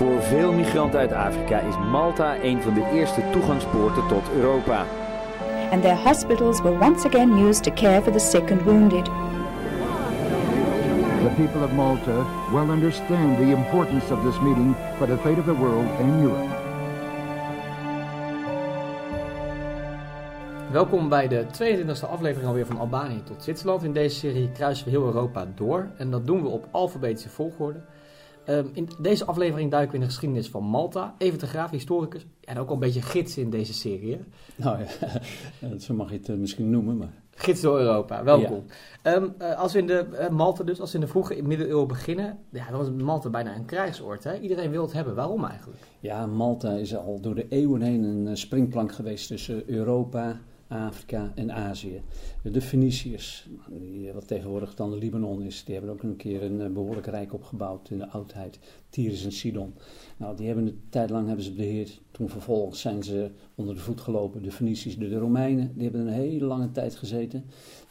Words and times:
Voor 0.00 0.22
veel 0.22 0.52
migranten 0.52 1.00
uit 1.00 1.12
Afrika 1.12 1.58
is 1.58 1.74
Malta 1.90 2.42
een 2.42 2.62
van 2.62 2.74
de 2.74 2.90
eerste 2.92 3.22
toegangspoorten 3.32 4.08
tot 4.08 4.22
Europa. 4.34 4.86
And 5.70 5.82
their 5.82 5.96
hospitals 5.96 6.62
were 6.62 6.78
once 6.78 7.06
again 7.06 7.46
used 7.46 7.62
to 7.62 7.72
care 7.72 8.02
for 8.02 8.12
the 8.12 8.18
sick 8.18 8.50
and 8.50 8.62
wounded. 8.62 9.04
The 9.04 9.10
people 11.36 11.64
of 11.64 11.72
Malta 11.72 12.26
well 12.52 12.70
understand 12.70 13.36
the 13.36 13.56
importance 13.56 14.14
of 14.14 14.22
this 14.22 14.40
meeting 14.40 14.74
for 14.96 15.06
the 15.06 15.16
fate 15.16 15.38
of 15.38 15.44
the 15.44 15.56
world 15.56 15.86
and 16.00 16.22
Europe. 16.22 16.48
Welkom 20.72 21.08
bij 21.08 21.28
de 21.28 21.44
22e 21.44 22.10
aflevering 22.10 22.48
alweer 22.48 22.66
van 22.66 22.78
Albanië 22.78 23.22
tot 23.22 23.42
Zwitserland. 23.42 23.82
In 23.82 23.92
deze 23.92 24.16
serie 24.16 24.50
kruisen 24.52 24.84
we 24.84 24.90
heel 24.90 25.04
Europa 25.04 25.46
door 25.54 25.88
en 25.96 26.10
dat 26.10 26.26
doen 26.26 26.42
we 26.42 26.48
op 26.48 26.68
alfabetische 26.70 27.28
volgorde. 27.28 27.80
Um, 28.50 28.70
in 28.72 28.88
deze 28.98 29.24
aflevering 29.24 29.70
duiken 29.70 29.90
we 29.90 29.96
in 29.96 30.02
de 30.04 30.10
geschiedenis 30.10 30.48
van 30.48 30.64
Malta. 30.64 31.14
Even 31.18 31.38
de 31.38 31.46
graaf, 31.46 31.70
historicus 31.70 32.26
en 32.44 32.58
ook 32.58 32.68
al 32.68 32.74
een 32.74 32.80
beetje 32.80 33.02
gids 33.02 33.38
in 33.38 33.50
deze 33.50 33.72
serie. 33.72 34.12
Hè? 34.12 34.20
Nou 34.56 34.78
ja, 34.78 35.78
zo 35.78 35.94
mag 35.94 36.10
je 36.10 36.16
het 36.16 36.28
uh, 36.28 36.36
misschien 36.36 36.70
noemen. 36.70 36.96
Maar... 36.96 37.12
Gids 37.30 37.60
door 37.60 37.78
Europa, 37.78 38.24
welkom. 38.24 38.64
Ja. 39.02 39.14
Um, 39.14 39.34
uh, 39.40 39.58
als 39.58 39.72
we 39.72 39.78
in 39.78 39.86
de 39.86 40.06
uh, 40.12 40.28
Malta 40.28 40.64
dus, 40.64 40.80
als 40.80 40.92
we 40.92 40.98
in 40.98 41.04
de 41.04 41.10
vroege 41.10 41.42
middeleeuwen 41.42 41.88
beginnen, 41.88 42.38
ja, 42.50 42.70
dan 42.70 42.78
was 42.78 42.90
Malta 42.90 43.30
bijna 43.30 43.54
een 43.54 43.64
krijgsoord. 43.64 44.24
Hè? 44.24 44.38
Iedereen 44.38 44.70
wil 44.70 44.82
het 44.82 44.92
hebben. 44.92 45.14
Waarom 45.14 45.44
eigenlijk? 45.44 45.80
Ja, 46.00 46.26
Malta 46.26 46.72
is 46.72 46.96
al 46.96 47.20
door 47.20 47.34
de 47.34 47.48
eeuwen 47.48 47.82
heen 47.82 48.02
een 48.02 48.36
springplank 48.36 48.92
geweest 48.92 49.28
tussen 49.28 49.70
Europa, 49.70 50.40
Afrika 50.70 51.32
en 51.34 51.52
Azië. 51.52 52.02
De 52.42 52.60
Feniciërs, 52.60 53.48
die, 53.70 54.12
wat 54.12 54.26
tegenwoordig 54.26 54.74
dan 54.74 54.90
de 54.90 54.96
Libanon 54.96 55.42
is, 55.42 55.64
die 55.64 55.74
hebben 55.74 55.92
ook 55.92 56.02
een 56.02 56.16
keer 56.16 56.42
een 56.42 56.72
behoorlijk 56.72 57.06
rijk 57.06 57.32
opgebouwd 57.32 57.90
in 57.90 57.98
de 57.98 58.08
oudheid. 58.08 58.58
Tyrus 58.88 59.24
en 59.24 59.32
Sidon. 59.32 59.74
Nou, 60.16 60.36
die 60.36 60.46
hebben 60.46 60.66
een 60.66 60.80
tijd 60.88 61.10
lang 61.10 61.26
hebben 61.26 61.44
ze 61.44 61.52
beheerd. 61.52 62.00
Toen 62.10 62.28
vervolgens 62.28 62.80
zijn 62.80 63.02
ze 63.02 63.30
onder 63.54 63.74
de 63.74 63.80
voet 63.80 64.00
gelopen. 64.00 64.42
De 64.42 64.52
Feniciërs, 64.52 64.98
de, 64.98 65.18
Romeinen, 65.18 65.72
die 65.74 65.82
hebben 65.82 66.00
een 66.00 66.12
hele 66.12 66.44
lange 66.44 66.70
tijd 66.70 66.94
gezeten. 66.94 67.44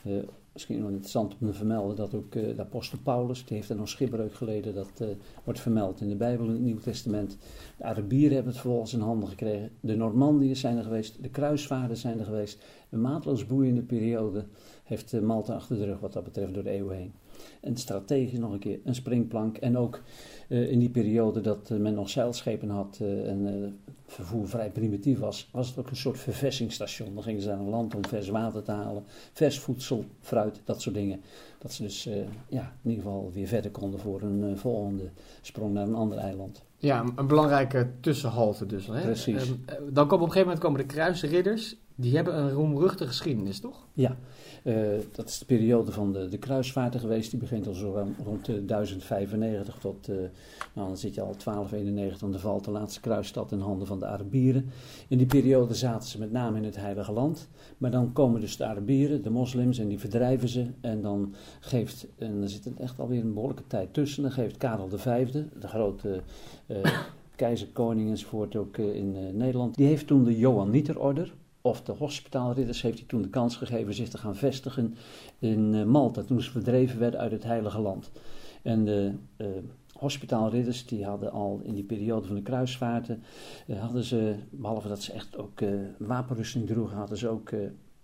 Uh, 0.05 0.17
misschien 0.59 0.81
wel 0.81 0.89
interessant 0.89 1.35
om 1.39 1.47
te 1.47 1.53
vermelden 1.53 1.95
dat 1.95 2.13
ook 2.13 2.35
uh, 2.35 2.55
de 2.55 2.61
apostel 2.61 2.97
Paulus, 3.03 3.45
die 3.45 3.57
heeft 3.57 3.69
er 3.69 3.75
nog 3.75 3.89
schipbreuk 3.89 4.33
geleden, 4.33 4.73
dat 4.73 4.91
uh, 5.01 5.07
wordt 5.43 5.59
vermeld 5.59 6.01
in 6.01 6.09
de 6.09 6.15
Bijbel 6.15 6.45
in 6.45 6.51
het 6.51 6.61
Nieuwe 6.61 6.81
Testament. 6.81 7.37
De 7.77 7.83
Arabieren 7.83 8.33
hebben 8.33 8.51
het 8.51 8.61
vervolgens 8.61 8.93
in 8.93 8.99
handen 8.99 9.29
gekregen. 9.29 9.71
De 9.79 9.95
Normandiërs 9.95 10.59
zijn 10.59 10.77
er 10.77 10.83
geweest, 10.83 11.23
de 11.23 11.29
kruisvaarders 11.29 12.01
zijn 12.01 12.19
er 12.19 12.25
geweest. 12.25 12.63
Een 12.89 13.01
maatloos 13.01 13.45
boeiende 13.45 13.81
periode 13.81 14.45
heeft 14.83 15.13
uh, 15.13 15.21
Malta 15.21 15.53
achter 15.53 15.77
de 15.77 15.85
rug 15.85 15.99
wat 15.99 16.13
dat 16.13 16.23
betreft 16.23 16.53
door 16.53 16.63
de 16.63 16.69
eeuwen 16.69 16.97
heen. 16.97 17.13
En 17.61 17.77
strategisch 17.77 18.39
nog 18.39 18.51
een 18.51 18.59
keer 18.59 18.79
een 18.83 18.95
springplank. 18.95 19.57
En 19.57 19.77
ook 19.77 20.01
in 20.47 20.79
die 20.79 20.89
periode 20.89 21.41
dat 21.41 21.69
men 21.69 21.93
nog 21.93 22.09
zeilschepen 22.09 22.69
had 22.69 22.99
en 23.01 23.79
vervoer 24.11 24.47
vrij 24.47 24.69
primitief 24.69 25.19
was, 25.19 25.49
was 25.51 25.67
het 25.67 25.77
ook 25.77 25.89
een 25.89 25.95
soort 25.95 26.19
verversingsstation. 26.19 27.13
Dan 27.13 27.23
gingen 27.23 27.41
ze 27.41 27.47
naar 27.47 27.59
een 27.59 27.69
land 27.69 27.95
om 27.95 28.05
vers 28.05 28.29
water 28.29 28.63
te 28.63 28.71
halen, 28.71 29.03
vers 29.33 29.59
voedsel, 29.59 30.05
fruit, 30.21 30.61
dat 30.63 30.81
soort 30.81 30.95
dingen. 30.95 31.21
Dat 31.57 31.73
ze 31.73 31.83
dus 31.83 32.03
ja, 32.47 32.73
in 32.83 32.89
ieder 32.89 33.03
geval 33.03 33.31
weer 33.33 33.47
verder 33.47 33.71
konden 33.71 33.99
voor 33.99 34.21
een 34.21 34.57
volgende 34.57 35.09
sprong 35.41 35.73
naar 35.73 35.87
een 35.87 35.95
ander 35.95 36.17
eiland. 36.17 36.63
Ja, 36.77 37.05
een 37.15 37.27
belangrijke 37.27 37.87
tussenhalte 37.99 38.65
dus. 38.65 38.87
Hè? 38.87 39.01
Precies. 39.01 39.51
dan 39.89 40.07
komen 40.07 40.11
op 40.11 40.11
een 40.11 40.19
gegeven 40.19 40.41
moment 40.41 40.59
komen 40.59 40.79
de 40.79 40.85
kruisridders. 40.85 41.75
Die 41.99 42.15
hebben 42.15 42.37
een 42.37 42.51
roemruchtige 42.51 43.09
geschiedenis, 43.09 43.59
toch? 43.59 43.87
Ja, 43.93 44.17
uh, 44.63 44.87
dat 45.11 45.29
is 45.29 45.39
de 45.39 45.45
periode 45.45 45.91
van 45.91 46.13
de, 46.13 46.27
de 46.29 46.37
kruisvaarten 46.37 46.99
geweest. 46.99 47.31
Die 47.31 47.39
begint 47.39 47.67
al 47.67 47.73
zo 47.73 48.07
rond 48.23 48.49
uh, 48.49 48.55
1095 48.65 49.77
tot, 49.79 50.09
uh, 50.09 50.15
nou 50.73 50.87
dan 50.87 50.97
zit 50.97 51.15
je 51.15 51.21
al 51.21 51.35
1291, 51.43 52.19
dan 52.19 52.39
valt 52.39 52.65
de 52.65 52.71
laatste 52.71 52.99
kruisstad 52.99 53.51
in 53.51 53.59
handen 53.59 53.87
van 53.87 53.99
de 53.99 54.05
Arabieren. 54.05 54.69
In 55.07 55.17
die 55.17 55.27
periode 55.27 55.73
zaten 55.73 56.09
ze 56.09 56.19
met 56.19 56.31
name 56.31 56.57
in 56.57 56.63
het 56.63 56.75
Heilige 56.75 57.11
Land. 57.11 57.47
Maar 57.77 57.91
dan 57.91 58.13
komen 58.13 58.41
dus 58.41 58.57
de 58.57 58.65
Arabieren, 58.65 59.23
de 59.23 59.29
moslims, 59.29 59.79
en 59.79 59.87
die 59.87 59.99
verdrijven 59.99 60.49
ze. 60.49 60.65
En 60.81 61.01
dan 61.01 61.33
geeft, 61.59 62.07
en 62.17 62.39
dan 62.39 62.49
zit 62.49 62.65
het 62.65 62.79
echt 62.79 62.99
alweer 62.99 63.21
een 63.21 63.33
behoorlijke 63.33 63.67
tijd 63.67 63.93
tussen, 63.93 64.23
dan 64.23 64.31
geeft 64.31 64.57
Karel 64.57 64.89
V, 64.89 65.27
de 65.59 65.67
grote 65.67 66.21
keizer, 67.35 67.67
koning 67.67 68.09
enzovoort 68.09 68.55
ook 68.55 68.77
in 68.77 69.37
Nederland, 69.37 69.75
die 69.75 69.87
heeft 69.87 70.07
toen 70.07 70.23
de 70.23 70.37
Johannieterorder 70.37 71.33
of 71.69 71.81
de 71.81 71.91
hospitaalridders 71.91 72.81
heeft 72.81 72.97
hij 72.97 73.07
toen 73.07 73.21
de 73.21 73.29
kans 73.29 73.55
gegeven 73.55 73.93
zich 73.93 74.09
te 74.09 74.17
gaan 74.17 74.35
vestigen 74.35 74.95
in 75.39 75.73
uh, 75.73 75.83
Malta, 75.83 76.21
toen 76.21 76.41
ze 76.41 76.51
verdreven 76.51 76.99
werden 76.99 77.19
uit 77.19 77.31
het 77.31 77.43
Heilige 77.43 77.79
Land. 77.79 78.11
En 78.61 78.85
de 78.85 79.13
uh, 79.37 79.47
hospitaalridders, 79.93 80.85
die 80.85 81.05
hadden 81.05 81.31
al 81.31 81.59
in 81.63 81.73
die 81.73 81.83
periode 81.83 82.27
van 82.27 82.35
de 82.35 82.41
kruisvaarten, 82.41 83.23
uh, 83.67 83.79
hadden 83.79 84.03
ze, 84.03 84.35
behalve 84.49 84.87
dat 84.87 85.01
ze 85.01 85.13
echt 85.13 85.37
ook 85.37 85.59
wapenrusting 85.97 86.67
droegen, 86.67 86.97
hadden 86.97 87.17
ze 87.17 87.27
ook 87.27 87.51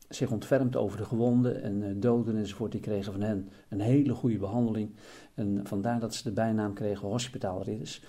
zich 0.10 0.32
ontfermd 0.32 0.76
over 0.76 0.98
de 0.98 1.06
gewonden 1.06 1.64
en 1.64 2.00
doden 2.00 2.38
enzovoort. 2.38 2.72
Die 2.72 2.82
kregen 2.82 3.12
van 3.12 3.22
hen 3.22 3.50
een 3.70 3.80
hele 3.80 4.14
goede 4.14 4.38
behandeling. 4.38 4.90
En 5.34 5.62
vandaar 5.64 6.00
dat 6.00 6.16
ze 6.16 6.24
de 6.24 6.32
bijnaam 6.32 6.74
kregen 6.74 7.08
hospitaalridders, 7.08 8.02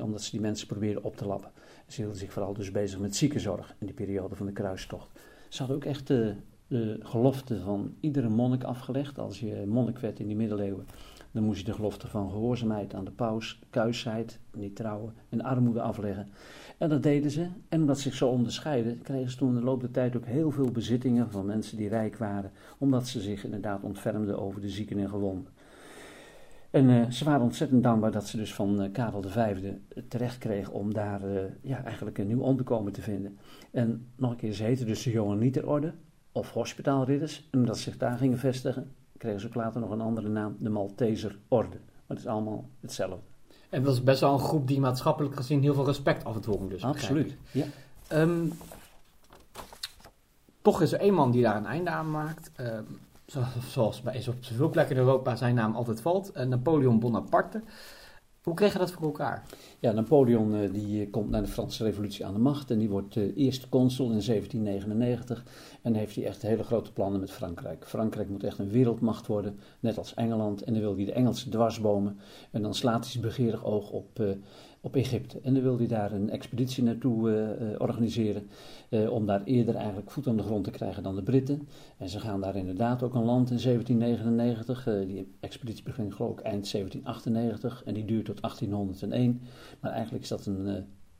omdat 0.00 0.22
ze 0.22 0.30
die 0.30 0.40
mensen 0.40 0.66
probeerden 0.66 1.04
op 1.04 1.16
te 1.16 1.26
lappen. 1.26 1.50
Ze 1.88 2.00
hielden 2.00 2.18
zich 2.18 2.32
vooral 2.32 2.54
dus 2.54 2.70
bezig 2.70 2.98
met 2.98 3.16
ziekenzorg 3.16 3.74
in 3.78 3.86
die 3.86 3.94
periode 3.94 4.34
van 4.34 4.46
de 4.46 4.52
kruistocht. 4.52 5.20
Ze 5.48 5.58
hadden 5.58 5.76
ook 5.76 5.84
echt 5.84 6.06
de, 6.06 6.34
de 6.66 6.98
gelofte 7.02 7.60
van 7.60 7.94
iedere 8.00 8.28
monnik 8.28 8.64
afgelegd. 8.64 9.18
Als 9.18 9.40
je 9.40 9.64
monnik 9.66 9.98
werd 9.98 10.20
in 10.20 10.26
die 10.26 10.36
middeleeuwen, 10.36 10.86
dan 11.30 11.42
moest 11.42 11.58
je 11.58 11.64
de 11.64 11.72
gelofte 11.72 12.08
van 12.08 12.30
gehoorzaamheid 12.30 12.94
aan 12.94 13.04
de 13.04 13.10
paus, 13.10 13.58
kuisheid, 13.70 14.38
niet 14.56 14.76
trouwen 14.76 15.14
en 15.28 15.42
armoede 15.42 15.80
afleggen. 15.80 16.28
En 16.78 16.88
dat 16.88 17.02
deden 17.02 17.30
ze. 17.30 17.46
En 17.68 17.80
omdat 17.80 17.96
ze 17.96 18.02
zich 18.02 18.14
zo 18.14 18.28
onderscheiden, 18.28 19.02
kregen 19.02 19.30
ze 19.30 19.36
toen 19.36 19.48
in 19.48 19.54
de 19.54 19.62
loop 19.62 19.80
der 19.80 19.90
tijd 19.90 20.16
ook 20.16 20.26
heel 20.26 20.50
veel 20.50 20.70
bezittingen 20.70 21.30
van 21.30 21.46
mensen 21.46 21.76
die 21.76 21.88
rijk 21.88 22.16
waren. 22.16 22.50
Omdat 22.78 23.06
ze 23.06 23.20
zich 23.20 23.44
inderdaad 23.44 23.82
ontfermden 23.82 24.38
over 24.38 24.60
de 24.60 24.68
zieken 24.68 24.98
en 24.98 25.08
gewonden. 25.08 25.52
En 26.70 26.88
uh, 26.88 27.10
ze 27.10 27.24
waren 27.24 27.42
ontzettend 27.42 27.82
dankbaar 27.82 28.12
dat 28.12 28.26
ze 28.26 28.36
dus 28.36 28.54
van 28.54 28.82
uh, 28.82 28.92
Karel 28.92 29.22
V 29.22 29.56
terecht 30.08 30.38
kregen 30.38 30.72
om 30.72 30.94
daar 30.94 31.24
uh, 31.24 31.40
ja, 31.60 31.84
eigenlijk 31.84 32.18
een 32.18 32.26
nieuw 32.26 32.40
onderkomen 32.40 32.92
te 32.92 33.02
vinden. 33.02 33.38
En 33.70 34.06
nog 34.16 34.30
een 34.30 34.36
keer, 34.36 34.52
ze 34.52 34.62
heten 34.64 34.86
dus 34.86 35.02
de 35.02 35.10
Johanniterorde 35.10 35.92
of 36.32 36.52
Hospitaalridders. 36.52 37.48
En 37.50 37.58
omdat 37.58 37.76
ze 37.76 37.82
zich 37.82 37.96
daar 37.96 38.18
gingen 38.18 38.38
vestigen, 38.38 38.92
kregen 39.16 39.40
ze 39.40 39.46
ook 39.46 39.54
later 39.54 39.80
nog 39.80 39.90
een 39.90 40.00
andere 40.00 40.28
naam, 40.28 40.56
de 40.58 40.68
Malteserorde. 40.68 41.76
Maar 41.78 42.16
het 42.16 42.18
is 42.18 42.26
allemaal 42.26 42.68
hetzelfde. 42.80 43.18
En 43.68 43.82
dat 43.82 43.94
is 43.94 44.02
best 44.02 44.20
wel 44.20 44.32
een 44.32 44.38
groep 44.38 44.66
die 44.66 44.80
maatschappelijk 44.80 45.36
gezien 45.36 45.62
heel 45.62 45.74
veel 45.74 45.86
respect 45.86 46.24
afdwong. 46.24 46.70
Dus, 46.70 46.84
Absoluut, 46.84 47.36
ja. 47.50 47.64
Um, 48.12 48.52
toch 50.62 50.82
is 50.82 50.92
er 50.92 51.00
één 51.00 51.14
man 51.14 51.30
die 51.30 51.42
daar 51.42 51.56
een 51.56 51.66
einde 51.66 51.90
aan 51.90 52.10
maakt. 52.10 52.50
Um, 52.60 52.86
zoals 53.68 54.02
bij 54.02 54.24
op 54.28 54.36
zoveel 54.40 54.68
plekken 54.68 54.96
in 54.96 55.02
Europa 55.02 55.36
zijn 55.36 55.54
naam 55.54 55.74
altijd 55.74 56.00
valt, 56.00 56.32
Napoleon 56.34 56.98
Bonaparte. 56.98 57.62
Hoe 58.42 58.54
kreeg 58.54 58.72
je 58.72 58.78
dat 58.78 58.90
voor 58.90 59.02
elkaar? 59.02 59.46
Ja, 59.78 59.92
Napoleon 59.92 60.54
uh, 60.54 60.72
die 60.72 61.10
komt 61.10 61.30
na 61.30 61.40
de 61.40 61.46
Franse 61.46 61.84
Revolutie 61.84 62.26
aan 62.26 62.32
de 62.32 62.38
macht 62.38 62.70
en 62.70 62.78
die 62.78 62.88
wordt 62.88 63.16
eerste 63.16 63.68
consul 63.68 64.04
in 64.04 64.22
1799 64.26 65.44
en 65.82 65.94
heeft 65.94 66.14
hij 66.14 66.26
echt 66.26 66.42
hele 66.42 66.64
grote 66.64 66.92
plannen 66.92 67.20
met 67.20 67.30
Frankrijk. 67.30 67.86
Frankrijk 67.86 68.28
moet 68.28 68.44
echt 68.44 68.58
een 68.58 68.70
wereldmacht 68.70 69.26
worden, 69.26 69.60
net 69.80 69.98
als 69.98 70.14
Engeland, 70.14 70.62
en 70.62 70.72
dan 70.72 70.82
wil 70.82 70.96
hij 70.96 71.04
de 71.04 71.12
Engelsen 71.12 71.50
dwarsbomen 71.50 72.18
en 72.50 72.62
dan 72.62 72.74
slaat 72.74 73.00
hij 73.00 73.10
zijn 73.10 73.22
begeerig 73.22 73.64
oog 73.64 73.90
op, 73.90 74.20
op 74.80 74.96
Egypte. 74.96 75.40
En 75.42 75.54
dan 75.54 75.62
wil 75.62 75.78
hij 75.78 75.86
daar 75.86 76.12
een 76.12 76.30
expeditie 76.30 76.82
naartoe 76.82 77.30
uh, 77.30 77.80
organiseren, 77.80 78.48
uh, 78.90 79.10
om 79.10 79.26
daar 79.26 79.44
eerder 79.44 79.74
eigenlijk 79.74 80.10
voet 80.10 80.26
aan 80.26 80.36
de 80.36 80.42
grond 80.42 80.64
te 80.64 80.70
krijgen 80.70 81.02
dan 81.02 81.14
de 81.14 81.22
Britten. 81.22 81.68
En 81.98 82.08
ze 82.08 82.20
gaan 82.20 82.40
daar 82.40 82.56
inderdaad 82.56 83.02
ook 83.02 83.14
een 83.14 83.24
land 83.24 83.50
in 83.50 83.60
1799. 83.62 84.86
Uh, 84.86 85.06
die 85.06 85.34
expeditie 85.40 85.84
begint 85.84 86.14
geloof 86.14 86.32
ik 86.32 86.40
eind 86.40 86.70
1798 86.70 87.84
en 87.84 87.94
die 87.94 88.04
duurt 88.04 88.24
tot 88.24 88.40
1801. 88.40 89.40
Maar 89.80 89.92
eigenlijk 89.92 90.22
is 90.22 90.28
dat 90.28 90.46
een, 90.46 90.66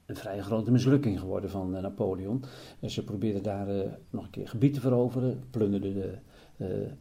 een 0.06 0.16
vrij 0.16 0.40
grote 0.40 0.70
mislukking 0.70 1.20
geworden 1.20 1.50
van 1.50 1.70
Napoleon. 1.70 2.44
En 2.80 2.90
ze 2.90 3.04
probeerden 3.04 3.42
daar 3.42 3.98
nog 4.10 4.24
een 4.24 4.30
keer 4.30 4.48
gebied 4.48 4.74
te 4.74 4.80
veroveren, 4.80 5.42
plunderden 5.50 5.94
de 5.94 6.14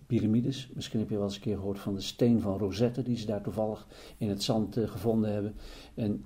piramides. 0.05 0.69
Misschien 0.73 0.99
heb 0.99 1.09
je 1.09 1.15
wel 1.15 1.25
eens 1.25 1.35
een 1.35 1.41
keer 1.41 1.57
gehoord 1.57 1.79
van 1.79 1.93
de 1.93 2.01
steen 2.01 2.41
van 2.41 2.57
Rosette, 2.57 3.03
die 3.03 3.17
ze 3.17 3.25
daar 3.25 3.41
toevallig 3.41 3.87
in 4.17 4.29
het 4.29 4.43
zand 4.43 4.77
gevonden 4.79 5.33
hebben. 5.33 5.55
En 5.95 6.23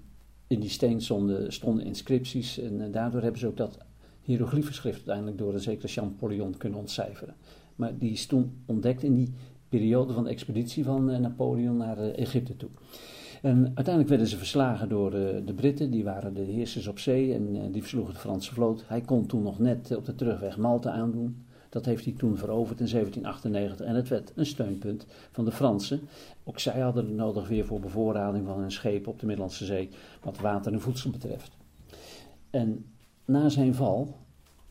in 0.52 0.60
die 0.60 0.70
steen 0.70 1.02
stonden, 1.48 1.86
inscripties 1.86 2.60
en 2.60 2.80
uh, 2.80 2.86
daardoor 2.92 3.22
hebben 3.22 3.40
ze 3.40 3.48
ook 3.48 3.58
dat 3.58 3.78
hieroglyphenschrift 4.22 4.98
uiteindelijk 4.98 5.38
door 5.38 5.54
een 5.54 5.60
zekere 5.60 5.88
Champollion 5.88 6.58
kunnen 6.58 6.80
ontcijferen. 6.80 7.36
Maar 7.76 7.98
die 7.98 8.12
is 8.12 8.26
toen 8.26 8.52
ontdekt 8.66 9.04
in 9.04 9.14
die 9.14 9.34
periode 9.70 10.14
van 10.14 10.24
de 10.24 10.30
expeditie 10.30 10.84
van 10.84 11.22
Napoleon 11.22 11.78
naar 11.78 11.98
Egypte 11.98 12.58
toe. 12.58 12.70
En 13.42 13.66
uiteindelijk 13.66 14.08
werden 14.08 14.28
ze 14.28 14.38
verslagen 14.38 14.90
door 14.90 15.12
de 15.46 15.54
Britten, 15.56 15.92
die 15.92 16.04
waren 16.04 16.34
de 16.34 16.42
heersers 16.42 16.88
op 16.88 17.00
zee 17.00 17.34
en 17.34 17.72
die 17.72 17.82
versloegen 17.82 18.14
de 18.14 18.20
Franse 18.20 18.54
vloot. 18.54 18.84
Hij 18.88 19.02
kon 19.02 19.26
toen 19.26 19.44
nog 19.44 19.60
net 19.60 19.96
op 19.96 20.06
de 20.06 20.16
terugweg 20.16 20.58
Malta 20.58 20.92
aandoen. 20.92 21.46
Dat 21.72 21.86
heeft 21.86 22.06
hij 22.06 22.14
toen 22.18 22.38
veroverd 22.38 22.80
in 22.80 22.88
1798 22.90 23.86
en 23.86 23.96
het 23.96 24.08
werd 24.08 24.32
een 24.36 24.46
steunpunt 24.46 25.06
van 25.32 25.46
de 25.46 25.52
Fransen. 25.52 26.02
Ook 26.44 26.60
zij 26.60 26.80
hadden 26.80 27.06
het 27.06 27.16
nodig 27.16 27.48
weer 27.48 27.66
voor 27.66 27.80
bevoorrading 27.80 28.48
van 28.48 28.60
hun 28.60 28.72
schepen 28.72 29.12
op 29.12 29.20
de 29.20 29.26
Middellandse 29.26 29.66
Zee, 29.66 29.90
wat 30.24 30.38
water 30.40 30.74
en 30.74 30.82
voedsel 30.82 31.10
betreft. 31.12 31.52
En 32.50 32.86
na 33.26 33.50
zijn 33.50 33.74
val, 33.76 34.16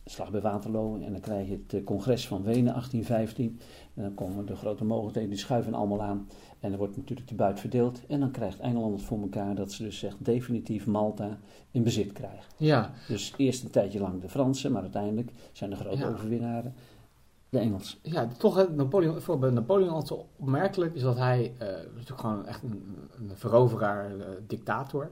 slag 0.04 0.30
bij 0.30 0.40
Waterloo, 0.40 1.00
en 1.02 1.12
dan 1.12 1.20
krijg 1.20 1.48
je 1.48 1.60
het 1.62 1.74
eh, 1.74 1.84
congres 1.84 2.26
van 2.26 2.42
Wenen 2.42 2.72
1815. 2.72 3.60
En 3.94 4.02
dan 4.02 4.14
komen 4.14 4.46
de 4.46 4.56
grote 4.56 4.84
mogelijkheden, 4.84 5.30
die 5.30 5.38
schuiven 5.38 5.74
allemaal 5.74 6.02
aan. 6.02 6.28
En 6.60 6.72
er 6.72 6.78
wordt 6.78 6.96
natuurlijk 6.96 7.28
de 7.28 7.34
buit 7.34 7.60
verdeeld. 7.60 8.00
En 8.06 8.20
dan 8.20 8.30
krijgt 8.30 8.58
Engeland 8.60 8.92
het 8.94 9.02
voor 9.02 9.20
elkaar 9.20 9.54
dat 9.54 9.72
ze 9.72 9.82
dus 9.82 9.98
zegt 9.98 10.16
definitief 10.24 10.86
Malta 10.86 11.38
in 11.70 11.82
bezit 11.82 12.12
krijgen. 12.12 12.44
Ja, 12.56 12.92
Dus 13.08 13.34
eerst 13.36 13.64
een 13.64 13.70
tijdje 13.70 14.00
lang 14.00 14.20
de 14.20 14.28
Fransen, 14.28 14.72
maar 14.72 14.82
uiteindelijk 14.82 15.30
zijn 15.52 15.70
de 15.70 15.76
grote 15.76 15.96
Ja. 15.98 16.08
overwinaren 16.08 16.74
de 17.50 17.58
Engelsen. 17.58 17.98
ja 18.02 18.28
toch 18.38 18.68
Napoleon, 18.76 19.20
voor 19.20 19.38
bij 19.38 19.50
Napoleon 19.50 19.88
altijd 19.88 20.08
zo 20.08 20.26
opmerkelijk 20.36 20.94
is 20.94 21.02
dat 21.02 21.16
hij, 21.18 21.52
eh, 21.58 21.66
natuurlijk 21.68 22.20
gewoon 22.20 22.46
echt 22.46 22.62
een, 22.62 22.82
een 23.18 23.30
veroveraar, 23.34 24.10
eh, 24.18 24.26
dictator. 24.46 25.10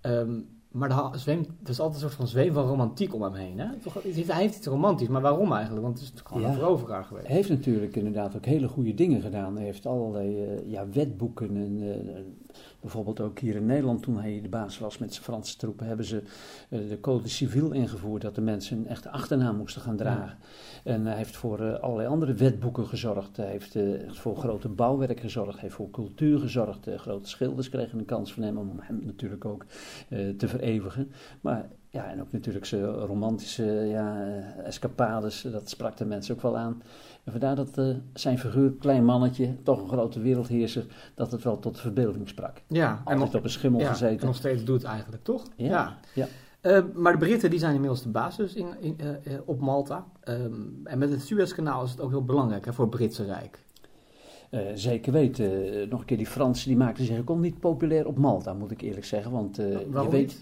Ehm, 0.00 0.40
maar 0.70 0.90
er, 1.12 1.18
zweemt, 1.18 1.46
er 1.46 1.68
is 1.70 1.80
altijd 1.80 1.94
een 2.02 2.08
soort 2.08 2.18
van 2.20 2.26
zweem 2.28 2.52
van 2.52 2.66
romantiek 2.66 3.14
om 3.14 3.22
hem 3.22 3.34
heen. 3.34 3.58
Hè? 3.58 3.76
Toch, 3.76 3.94
hij 4.02 4.12
heeft- 4.36 4.56
iets 4.56 4.66
romantisch, 4.66 5.08
maar 5.08 5.20
waarom 5.20 5.52
eigenlijk? 5.52 5.82
Want 5.82 5.94
het 5.98 6.02
is 6.02 6.10
natuurlijk 6.12 6.28
gewoon 6.36 6.42
Ja. 6.42 6.48
een 6.58 6.62
veroveraar 6.62 7.04
geweest. 7.04 7.26
Hij 7.26 7.36
heeft 7.36 7.48
natuurlijk 7.48 7.96
inderdaad 7.96 8.36
ook 8.36 8.44
hele 8.44 8.68
goede 8.68 8.94
dingen 8.94 9.20
gedaan. 9.20 9.56
Hij 9.56 9.64
heeft 9.64 9.86
allerlei 9.86 10.44
eh, 10.44 10.70
ja, 10.70 10.88
wetboeken. 10.88 11.56
En, 11.56 11.80
bijvoorbeeld 12.80 13.20
ook 13.20 13.38
hier 13.38 13.56
in 13.56 13.66
Nederland, 13.66 14.02
toen 14.02 14.18
hij 14.18 14.40
de 14.42 14.48
baas 14.48 14.78
was 14.78 14.98
met 14.98 15.12
zijn 15.12 15.24
Franse 15.24 15.56
troepen, 15.56 15.86
hebben 15.86 16.06
ze 16.06 16.22
eh, 16.68 16.88
de 16.88 17.00
code 17.00 17.28
civiel 17.28 17.72
ingevoerd 17.72 18.22
dat 18.22 18.34
de 18.34 18.40
mensen 18.40 18.78
een 18.78 18.86
echte 18.86 19.10
achternaam 19.10 19.56
moesten 19.56 19.82
gaan 19.82 19.96
dragen. 19.96 20.38
En 20.84 21.06
hij 21.06 21.16
heeft 21.16 21.36
voor 21.36 21.60
eh, 21.60 21.80
allerlei 21.80 22.08
andere 22.08 22.34
wetboeken 22.34 22.86
gezorgd. 22.86 23.36
Hij 23.36 23.50
heeft 23.50 23.76
eh, 23.76 23.84
voor 24.06 24.36
grote 24.36 24.68
bouwwerk 24.68 25.20
gezorgd. 25.20 25.52
Hij 25.52 25.60
heeft 25.60 25.74
voor 25.74 25.90
cultuur 25.90 26.38
gezorgd. 26.38 26.88
Grote 26.96 27.28
schilders 27.28 27.68
kregen 27.68 27.98
een 27.98 28.04
kans 28.04 28.32
van 28.32 28.42
hem 28.42 28.58
om 28.58 28.72
hem 28.80 29.00
natuurlijk 29.04 29.44
ook 29.44 29.66
te 30.08 30.48
vereeuwigen. 30.48 31.12
Maar 31.40 31.68
ja, 31.92 32.10
en 32.10 32.20
ook 32.20 32.32
natuurlijk 32.32 32.66
zijn 32.66 32.84
romantische 32.84 33.64
ja, 33.64 34.26
escapades, 34.64 35.42
dat 35.42 35.68
sprak 35.68 35.96
de 35.96 36.04
mensen 36.04 36.34
ook 36.34 36.42
wel 36.42 36.56
aan. 36.56 36.82
En 37.24 37.32
vandaar 37.32 37.56
dat 37.56 37.78
eh, 37.78 37.86
zijn 38.14 38.38
figuur, 38.38 38.72
klein 38.72 39.04
mannetje, 39.04 39.62
toch 39.62 39.80
een 39.80 39.88
grote 39.88 40.20
wereldheerser, 40.20 40.86
dat 41.14 41.32
het 41.32 41.42
wel 41.42 41.58
tot 41.58 41.80
verbeelding 41.80 42.28
sprak. 42.28 42.62
Ja, 42.66 42.90
en 42.90 42.98
Altijd 42.98 43.18
nog, 43.18 43.34
op 43.34 43.44
een 43.44 43.50
schimmel 43.50 43.80
ja, 43.80 43.86
en 43.86 43.92
gezeten. 43.92 44.26
nog 44.26 44.36
steeds 44.36 44.64
doet 44.64 44.84
eigenlijk, 44.84 45.24
toch? 45.24 45.44
Ja, 45.56 45.98
ja. 46.14 46.26
Eh, 46.60 46.82
maar 46.94 47.12
de 47.12 47.18
Britten 47.18 47.50
die 47.50 47.58
zijn 47.58 47.74
inmiddels 47.74 48.02
de 48.02 48.08
basis 48.08 48.54
in, 48.54 48.66
in, 48.80 48.98
eh, 49.00 49.32
op 49.44 49.60
Malta. 49.60 50.06
Ehm, 50.20 50.52
en 50.84 50.98
met 50.98 51.10
het 51.10 51.22
Suezkanaal 51.22 51.84
is 51.84 51.90
het 51.90 52.00
ook 52.00 52.10
heel 52.10 52.24
belangrijk 52.24 52.64
hè, 52.64 52.72
voor 52.72 52.84
het 52.84 52.94
Britse 52.94 53.24
Rijk. 53.24 53.58
Zeker 54.74 55.12
weten. 55.12 55.88
Nog 55.88 56.00
een 56.00 56.06
keer, 56.06 56.16
die 56.16 56.26
Fransen 56.26 56.68
die 56.68 56.76
maakten 56.76 57.04
zich 57.04 57.20
ook 57.26 57.38
niet 57.38 57.60
populair 57.60 58.06
op 58.06 58.18
Malta, 58.18 58.52
moet 58.52 58.70
ik 58.70 58.80
eerlijk 58.80 59.04
zeggen. 59.04 59.32
Want 59.32 59.58
eh, 59.58 59.80
je 59.80 60.08
weet 60.10 60.38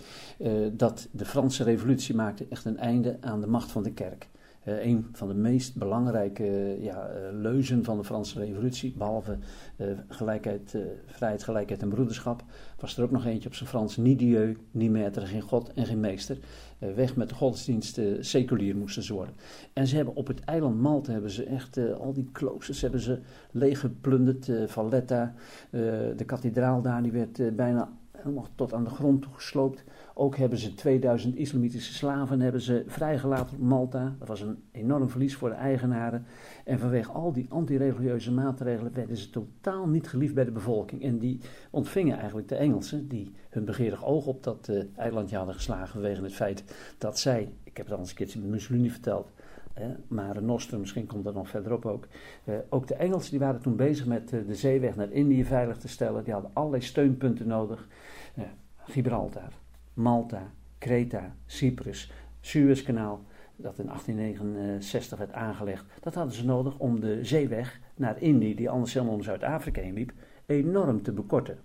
dat 0.73 1.09
de 1.11 1.25
Franse 1.25 1.65
revolutie 1.65 2.15
maakte 2.15 2.47
echt 2.49 2.65
een 2.65 2.79
einde 2.79 3.17
aan 3.21 3.41
de 3.41 3.47
macht 3.47 3.71
van 3.71 3.83
de 3.83 3.93
kerk. 3.93 4.29
Eh, 4.61 4.85
een 4.85 5.07
van 5.13 5.29
de 5.29 5.35
meest 5.35 5.77
belangrijke 5.77 6.45
eh, 6.45 6.83
ja, 6.83 7.07
eh, 7.07 7.21
leuzen 7.33 7.85
van 7.85 7.97
de 7.97 8.05
Franse 8.05 8.39
revolutie, 8.39 8.95
behalve 8.97 9.39
eh, 9.77 9.87
gelijkheid, 10.09 10.77
vrijheid, 11.07 11.43
gelijkheid 11.43 11.83
en 11.83 11.89
broederschap, 11.89 12.45
was 12.79 12.97
er 12.97 13.03
ook 13.03 13.11
nog 13.11 13.25
eentje 13.25 13.49
op 13.49 13.55
zijn 13.55 13.69
Frans, 13.69 13.97
ni 13.97 14.17
Dieu, 14.17 14.57
ni 14.71 14.91
maître, 14.91 15.23
geen 15.25 15.41
God 15.41 15.73
en 15.73 15.87
geen 15.87 16.01
meester. 16.01 16.39
Weg 16.79 17.17
met 17.17 17.29
de 17.29 17.35
godsdiensten, 17.35 18.25
seculier 18.25 18.77
moesten 18.77 19.03
ze 19.03 19.13
worden. 19.13 19.35
En 19.73 19.87
ze 19.87 19.97
hebben 19.97 20.15
op 20.15 20.27
het 20.27 20.41
eiland 20.41 20.81
Malta 20.81 21.13
hebben 21.13 21.31
ze 21.31 21.45
echt 21.45 21.79
al 21.99 22.13
die 22.13 22.29
kloosters 22.33 22.81
hebben 22.81 23.01
ze 23.01 23.19
leeggeplunderd. 23.51 24.51
Valletta, 24.67 25.35
de 26.17 26.25
kathedraal 26.27 26.83
daar, 26.83 27.03
die 27.03 27.13
werd 27.13 27.57
bijna 27.57 27.93
helemaal 28.23 28.49
tot 28.55 28.73
aan 28.73 28.85
de 28.85 28.91
grond 28.91 29.23
toe 29.23 29.33
gesloopt. 29.35 29.85
Ook 30.15 30.37
hebben 30.37 30.59
ze 30.59 30.75
2000 30.75 31.37
islamitische 31.37 31.93
slaven 31.93 32.41
hebben 32.41 32.61
ze 32.61 32.85
vrijgelaten 32.87 33.57
op 33.57 33.63
Malta. 33.63 34.17
Dat 34.19 34.29
was 34.29 34.41
een 34.41 34.63
enorm 34.73 35.09
verlies 35.09 35.37
voor 35.37 35.49
de 35.49 35.55
eigenaren. 35.55 36.27
En 36.65 36.79
vanwege 36.79 37.11
al 37.11 37.33
die 37.33 37.47
antireligieuze 37.49 38.33
maatregelen 38.33 38.93
werden 38.93 39.17
ze 39.17 39.31
totaal 39.31 39.89
niet 39.89 40.09
geliefd 40.09 40.35
bij 40.35 40.45
de 40.45 40.51
bevolking. 40.51 41.03
En 41.03 41.19
die 41.19 41.41
ontvingen 41.71 42.19
eigenlijk 42.19 42.49
de 42.49 42.57
Engelsen, 42.57 43.09
die 43.09 43.33
hun 43.51 43.65
begeerig 43.65 44.05
oog 44.05 44.27
op 44.27 44.43
dat 44.43 44.69
eh, 44.69 44.83
eilandje 44.97 45.37
hadden 45.37 45.55
geslagen 45.55 45.89
vanwege 45.89 46.23
het 46.23 46.35
feit 46.35 46.65
dat 46.99 47.19
zij, 47.19 47.53
ik 47.65 47.77
heb 47.77 47.87
het 47.87 47.95
al 47.95 48.01
eens 48.01 48.11
een 48.11 48.17
keertje 48.17 48.41
met 48.41 48.51
Mussolini 48.51 48.91
verteld, 48.91 49.33
maar 50.09 50.43
Nostrum, 50.43 50.81
misschien 50.81 51.07
komt 51.07 51.25
dat 51.25 51.35
nog 51.35 51.49
verderop 51.49 51.87
ook. 51.87 52.07
eh, 52.45 52.55
ook 52.69 52.87
de 52.87 52.95
Engelsen 52.95 53.31
die 53.31 53.41
waren 53.41 53.61
toen 53.61 53.77
bezig 53.77 54.07
met 54.07 54.33
eh, 54.33 54.47
de 54.47 54.55
zeeweg 54.55 54.97
naar 54.97 55.13
Indië 55.13 55.45
veilig 55.45 55.77
te 55.77 55.89
stellen. 55.89 56.25
Die 56.25 56.33
hadden 56.33 56.51
allerlei 56.55 56.83
steunpunten 56.83 57.47
nodig. 57.47 57.89
Eh, 58.35 58.45
Gibraltar, 58.77 59.53
Malta, 59.95 60.51
Kreta, 60.79 61.35
Cyprus, 61.47 62.13
Suezkanaal, 62.41 63.25
dat 63.57 63.79
in 63.79 63.87
1869 63.87 65.19
werd 65.19 65.33
aangelegd. 65.33 65.85
Dat 66.01 66.15
hadden 66.15 66.35
ze 66.35 66.45
nodig 66.45 66.79
om 66.79 67.01
de 67.01 67.25
zeeweg 67.25 67.81
naar 67.95 68.23
Indië, 68.23 68.55
die 68.55 68.71
anders 68.71 68.95
helemaal 68.95 69.15
om 69.15 69.23
Zuid-Afrika 69.23 69.81
heen 69.81 69.95
liep, 69.95 70.13
enorm 70.47 71.03
te 71.03 71.13
bekorten. 71.13 71.59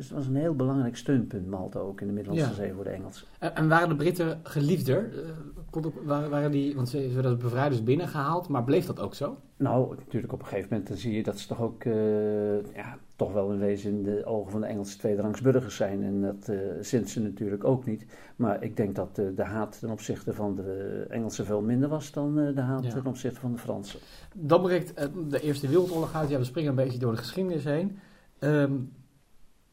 Dus 0.00 0.08
het 0.08 0.18
was 0.18 0.26
een 0.26 0.36
heel 0.36 0.54
belangrijk 0.54 0.96
steunpunt, 0.96 1.46
Malta 1.46 1.78
ook 1.78 2.00
in 2.00 2.06
de 2.06 2.12
Middellandse 2.12 2.48
Ja. 2.48 2.54
Zee 2.54 2.72
voor 2.72 2.84
de 2.84 2.90
Engelsen. 2.90 3.26
En, 3.38 3.54
en 3.56 3.68
waren 3.68 3.88
de 3.88 3.94
Britten 3.96 4.40
geliefder? 4.42 5.10
Eh, 5.12 5.30
kon 5.70 5.92
waren, 6.04 6.30
waren 6.30 6.50
die, 6.50 6.74
want 6.74 6.88
ze 6.88 7.08
ze 7.08 7.14
werden 7.14 7.30
als 7.32 7.40
bevrijders 7.40 7.82
binnengehaald, 7.82 8.48
maar 8.48 8.64
bleef 8.64 8.86
dat 8.86 9.00
ook 9.00 9.14
zo? 9.14 9.36
Nou, 9.56 9.96
natuurlijk 9.96 10.32
op 10.32 10.40
een 10.40 10.46
gegeven 10.46 10.68
moment 10.70 10.88
dan 10.88 10.96
zie 10.96 11.12
je 11.12 11.22
dat 11.22 11.38
ze 11.38 11.46
toch 11.48 11.60
ook 11.60 11.84
eh, 11.84 12.74
ja, 12.74 12.98
toch 13.16 13.32
wel 13.32 13.52
in 13.52 13.58
wezen 13.58 13.90
in 13.90 14.02
de 14.02 14.24
ogen 14.24 14.50
van 14.50 14.60
de 14.60 14.66
Engelse 14.66 14.98
tweederangs 14.98 15.40
burgers 15.40 15.76
zijn. 15.76 16.02
En 16.02 16.20
dat 16.20 16.48
eh 16.48 16.56
zint 16.80 17.08
ze 17.08 17.20
natuurlijk 17.20 17.64
ook 17.64 17.84
niet. 17.84 18.06
Maar 18.36 18.62
ik 18.62 18.76
denk 18.76 18.94
dat 18.94 19.16
de 19.16 19.42
haat 19.44 19.78
ten 19.80 19.90
opzichte 19.90 20.34
van 20.34 20.54
de 20.54 21.06
Engelsen 21.08 21.46
veel 21.46 21.62
minder 21.62 21.88
was 21.88 22.12
dan 22.12 22.34
de 22.34 22.60
haat 22.60 22.84
Ja. 22.84 22.90
ten 22.90 23.06
opzichte 23.06 23.40
van 23.40 23.52
de 23.52 23.58
Fransen. 23.58 24.00
Dan 24.34 24.62
breekt 24.62 24.94
de 25.28 25.40
Eerste 25.40 25.68
Wereldoorlog 25.68 26.14
uit. 26.14 26.28
Ja, 26.28 26.38
we 26.38 26.44
springen 26.44 26.70
een 26.70 26.84
beetje 26.84 26.98
door 26.98 27.12
de 27.12 27.18
geschiedenis 27.18 27.64
heen. 27.64 27.98
Ehm, 28.38 28.72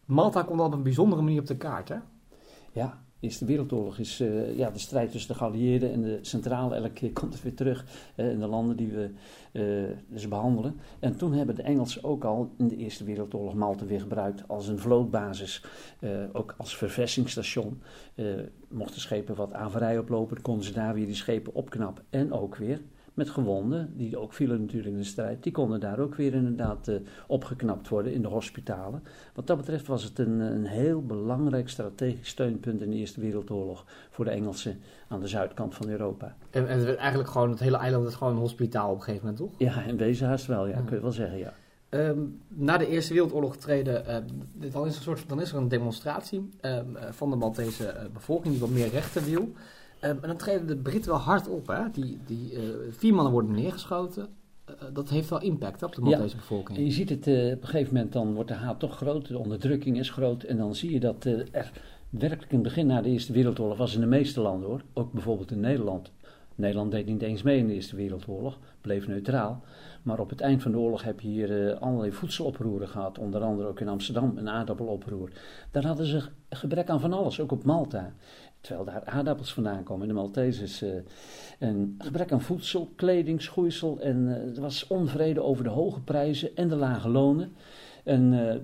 Malta 0.08 0.44
komt 0.44 0.62
op 0.62 0.74
een 0.74 0.84
bijzondere 0.84 1.22
manier 1.22 1.40
op 1.40 1.48
de 1.48 1.58
kaart, 1.58 1.90
hè? 1.90 1.96
Ja, 2.72 3.02
de 3.20 3.28
Eerste 3.28 3.46
Wereldoorlog 3.46 3.98
is 3.98 4.20
eh, 4.20 4.58
ja, 4.58 4.70
de 4.70 4.80
strijd 4.80 5.12
tussen 5.12 5.32
de 5.32 5.38
geallieerden 5.38 5.92
en 5.92 6.02
de 6.02 6.20
centrale. 6.22 6.76
Elke 6.76 6.90
keer 6.90 7.12
komt 7.12 7.34
het 7.34 7.44
weer 7.44 7.54
terug 7.54 7.86
eh, 8.16 8.32
in 8.32 8.40
de 8.40 8.48
landen 8.48 8.78
die 8.78 8.92
we 8.92 9.10
eh, 9.52 9.98
dus 10.08 10.28
behandelen. 10.28 10.80
En 11.00 11.18
toen 11.18 11.34
hebben 11.34 11.56
de 11.56 11.62
Engelsen 11.62 12.04
ook 12.04 12.24
al 12.24 12.52
in 12.58 12.68
de 12.68 12.76
Eerste 12.76 13.04
Wereldoorlog 13.04 13.54
Malta 13.54 13.86
weer 13.86 14.00
gebruikt 14.00 14.48
als 14.48 14.68
een 14.68 14.80
vlootbasis. 14.80 15.64
ook 16.34 16.56
als 16.58 16.78
verversingsstation. 16.78 17.82
Mochten 18.68 19.02
schepen 19.02 19.36
wat 19.36 19.54
averij 19.54 19.98
oplopen, 19.98 20.42
konden 20.42 20.66
ze 20.66 20.74
daar 20.74 20.94
weer 20.94 21.06
die 21.06 21.16
schepen 21.16 21.54
opknappen. 21.54 22.04
En 22.10 22.32
ook 22.32 22.56
weer 22.56 22.82
met 23.18 23.30
gewonden, 23.30 23.94
die 23.96 24.18
ook 24.18 24.34
vielen 24.34 24.62
natuurlijk 24.62 24.94
in 24.94 24.98
de 25.00 25.06
strijd. 25.06 25.44
Die 25.44 25.52
konden 25.52 25.80
daar 25.80 26.00
ook 26.00 26.16
weer 26.16 26.34
inderdaad 26.34 26.88
eh, 26.88 26.96
opgeknapt 27.28 27.88
worden 27.88 28.14
in 28.14 28.22
de 28.22 28.28
hospitalen. 28.28 29.04
Wat 29.34 29.48
dat 29.48 29.58
betreft 29.58 29.88
was 29.88 30.04
het 30.04 30.20
een, 30.20 30.40
een 30.40 30.66
heel 30.66 31.02
belangrijk 31.06 31.70
strategisch 31.70 32.28
steunpunt 32.30 32.82
in 32.82 32.90
de 32.90 32.96
Eerste 32.96 33.20
Wereldoorlog 33.22 33.86
voor 34.10 34.26
de 34.26 34.32
Engelsen 34.32 34.80
aan 35.08 35.20
de 35.20 35.28
zuidkant 35.28 35.76
van 35.76 35.90
Europa. 35.90 36.36
En, 36.50 36.68
en 36.68 36.76
het 36.78 36.86
werd 36.86 36.98
eigenlijk 36.98 37.30
gewoon, 37.30 37.50
het 37.50 37.60
hele 37.60 37.78
eiland 37.78 38.08
is 38.08 38.16
gewoon 38.16 38.34
een 38.34 38.40
hospitaal 38.40 38.90
op 38.90 38.98
een 38.98 39.04
gegeven 39.04 39.28
moment, 39.28 39.44
toch? 39.44 39.60
Ja, 39.60 39.82
in 39.82 39.98
wezen 39.98 40.28
haast 40.28 40.46
wel, 40.46 40.68
ja, 40.68 40.76
Ja. 40.78 40.82
kun 40.82 40.96
je 40.96 41.02
wel 41.02 41.12
zeggen, 41.12 41.38
ja. 41.38 41.54
Ehm, 41.90 42.20
na 42.48 42.78
de 42.78 42.88
Eerste 42.88 43.14
Wereldoorlog 43.14 43.58
treden, 43.58 44.06
eh, 44.06 44.16
dan, 44.72 44.86
is 44.86 44.92
er 44.94 44.98
een 44.98 45.04
soort, 45.04 45.24
dan 45.30 45.42
is 45.42 45.52
er 45.52 45.58
een 45.58 45.68
demonstratie 45.68 46.50
ehm, 46.62 46.96
eh, 46.96 47.12
van 47.12 47.30
de 47.30 47.36
Maltese 47.36 47.88
eh, 47.88 48.06
bevolking 48.14 48.52
die 48.52 48.62
wat 48.62 48.70
meer 48.70 48.90
rechten 48.90 49.24
wil. 49.24 49.54
Ehm, 50.00 50.18
en 50.22 50.28
dan 50.28 50.38
treden 50.38 50.68
de 50.68 50.78
Britten 50.78 51.12
wel 51.12 51.20
hard 51.20 51.48
op. 51.48 51.68
Hè? 51.68 51.84
Die, 51.92 52.20
die, 52.26 52.54
eh, 52.54 52.62
vier 52.90 53.14
mannen 53.14 53.34
worden 53.34 53.52
neergeschoten. 53.52 54.28
Eh, 54.68 54.74
dat 54.94 55.10
heeft 55.10 55.30
wel 55.30 55.42
impact 55.42 55.84
op 55.84 55.96
de 55.96 56.02
Ja. 56.02 56.10
Maltese 56.10 56.36
bevolking. 56.36 56.78
En 56.78 56.86
je 56.86 56.92
ziet 56.92 57.10
het, 57.10 57.28
eh, 57.28 57.46
op 57.46 57.62
een 57.62 57.68
gegeven 57.68 57.94
moment 57.94 58.14
dan 58.14 58.34
wordt 58.34 58.50
de 58.50 58.56
haat 58.56 58.80
toch 58.80 58.96
groot, 58.96 59.28
de 59.28 59.38
onderdrukking 59.38 59.98
is 59.98 60.10
groot. 60.10 60.44
En 60.44 60.58
dan 60.58 60.76
zie 60.76 60.92
je 60.92 61.00
dat 61.00 61.26
eh, 61.26 61.34
er 61.52 61.72
werkelijk 62.10 62.52
in 62.52 62.60
het 62.60 62.68
begin 62.68 62.88
na 62.88 63.02
de 63.02 63.10
Eerste 63.10 63.34
Wereldoorlog 63.34 63.78
was 63.78 63.96
in 63.96 64.00
de 64.00 64.08
meeste 64.08 64.42
landen 64.42 64.70
hoor. 64.70 64.82
Ook 64.94 65.12
bijvoorbeeld 65.12 65.52
in 65.52 65.60
Nederland. 65.60 66.12
Nederland 66.56 66.92
deed 66.92 67.06
niet 67.06 67.22
eens 67.22 67.42
mee 67.42 67.58
in 67.58 67.68
de 67.68 67.74
Eerste 67.74 67.96
Wereldoorlog, 67.96 68.60
bleef 68.82 69.08
neutraal. 69.08 69.64
Maar 70.08 70.20
op 70.20 70.30
het 70.30 70.42
eind 70.42 70.62
van 70.62 70.72
de 70.72 70.78
oorlog 70.78 71.04
heb 71.04 71.20
je 71.20 71.28
hier 71.28 71.70
eh, 71.70 71.82
allerlei 71.82 72.12
voedseloproeren 72.12 72.88
gehad. 72.88 73.18
Onder 73.18 73.42
andere 73.42 73.68
ook 73.68 73.80
in 73.80 73.88
Amsterdam 73.88 74.38
een 74.38 74.50
aardappeloproer. 74.50 75.32
Daar 75.72 75.86
hadden 75.86 76.06
ze 76.06 76.22
gebrek 76.50 76.90
aan 76.90 77.00
van 77.00 77.14
alles, 77.14 77.40
ook 77.40 77.52
op 77.52 77.64
Malta. 77.64 78.14
Terwijl 78.62 78.86
daar 78.86 79.06
aardappels 79.06 79.54
vandaan 79.54 79.84
komen, 79.84 80.08
de 80.08 80.14
Maltesers. 80.14 80.82
eh 80.82 80.90
een 81.60 81.96
gebrek 81.98 82.32
aan 82.32 82.42
voedsel, 82.42 82.92
kleding, 82.96 83.42
schoeisel. 83.42 84.00
En 84.00 84.28
eh, 84.28 84.56
er 84.56 84.62
was 84.62 84.88
onvrede 84.88 85.42
over 85.42 85.64
de 85.64 85.70
hoge 85.70 86.02
prijzen 86.02 86.56
en 86.56 86.68
de 86.68 86.76
lage 86.76 87.10
lonen. 87.10 87.56
En 88.04 88.34
eh 88.34 88.56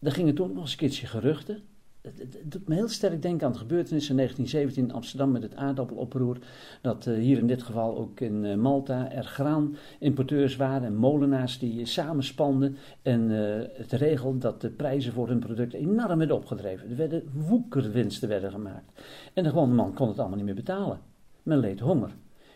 er 0.00 0.12
gingen 0.12 0.34
toen 0.34 0.52
nog 0.52 0.62
eens 0.62 0.72
een 0.72 0.78
keertje 0.78 1.06
geruchten. 1.06 1.62
Het, 2.02 2.38
doet 2.44 2.68
me 2.68 2.74
heel 2.74 2.88
sterk 2.88 3.22
denken 3.22 3.46
aan 3.46 3.52
de 3.52 3.58
gebeurtenissen 3.58 4.10
in 4.10 4.16
1917 4.16 4.84
in 4.84 4.94
Amsterdam 4.94 5.30
met 5.30 5.42
het 5.42 5.54
aardappeloproer. 5.54 6.38
Dat 6.80 7.06
uh, 7.06 7.18
hier 7.18 7.38
in 7.38 7.46
dit 7.46 7.62
geval 7.62 7.96
ook 7.96 8.20
in 8.20 8.44
uh, 8.44 8.54
Malta 8.54 9.12
er 9.12 9.24
graanimporteurs 9.24 10.56
waren 10.56 10.86
en 10.86 10.96
molenaars 10.96 11.58
die 11.58 11.86
samenspanden 11.86 12.76
en 13.02 13.30
uh, 13.30 13.62
het 13.72 13.92
regelden 13.92 14.40
dat 14.40 14.60
de 14.60 14.70
prijzen 14.70 15.12
voor 15.12 15.28
hun 15.28 15.38
producten 15.38 15.78
enorm 15.78 16.18
werden 16.18 16.36
opgedreven. 16.36 16.90
Er 16.90 16.96
werden 16.96 17.22
woekerwinsten 17.32 18.28
werden 18.28 18.50
gemaakt. 18.50 19.00
En 19.32 19.42
de 19.42 19.48
gewone 19.48 19.74
man 19.74 19.94
kon 19.94 20.08
het 20.08 20.18
allemaal 20.18 20.36
niet 20.36 20.46
meer 20.46 20.54
betalen. 20.54 21.00
Men 21.42 21.58
leed 21.58 21.80
honger. 21.80 22.10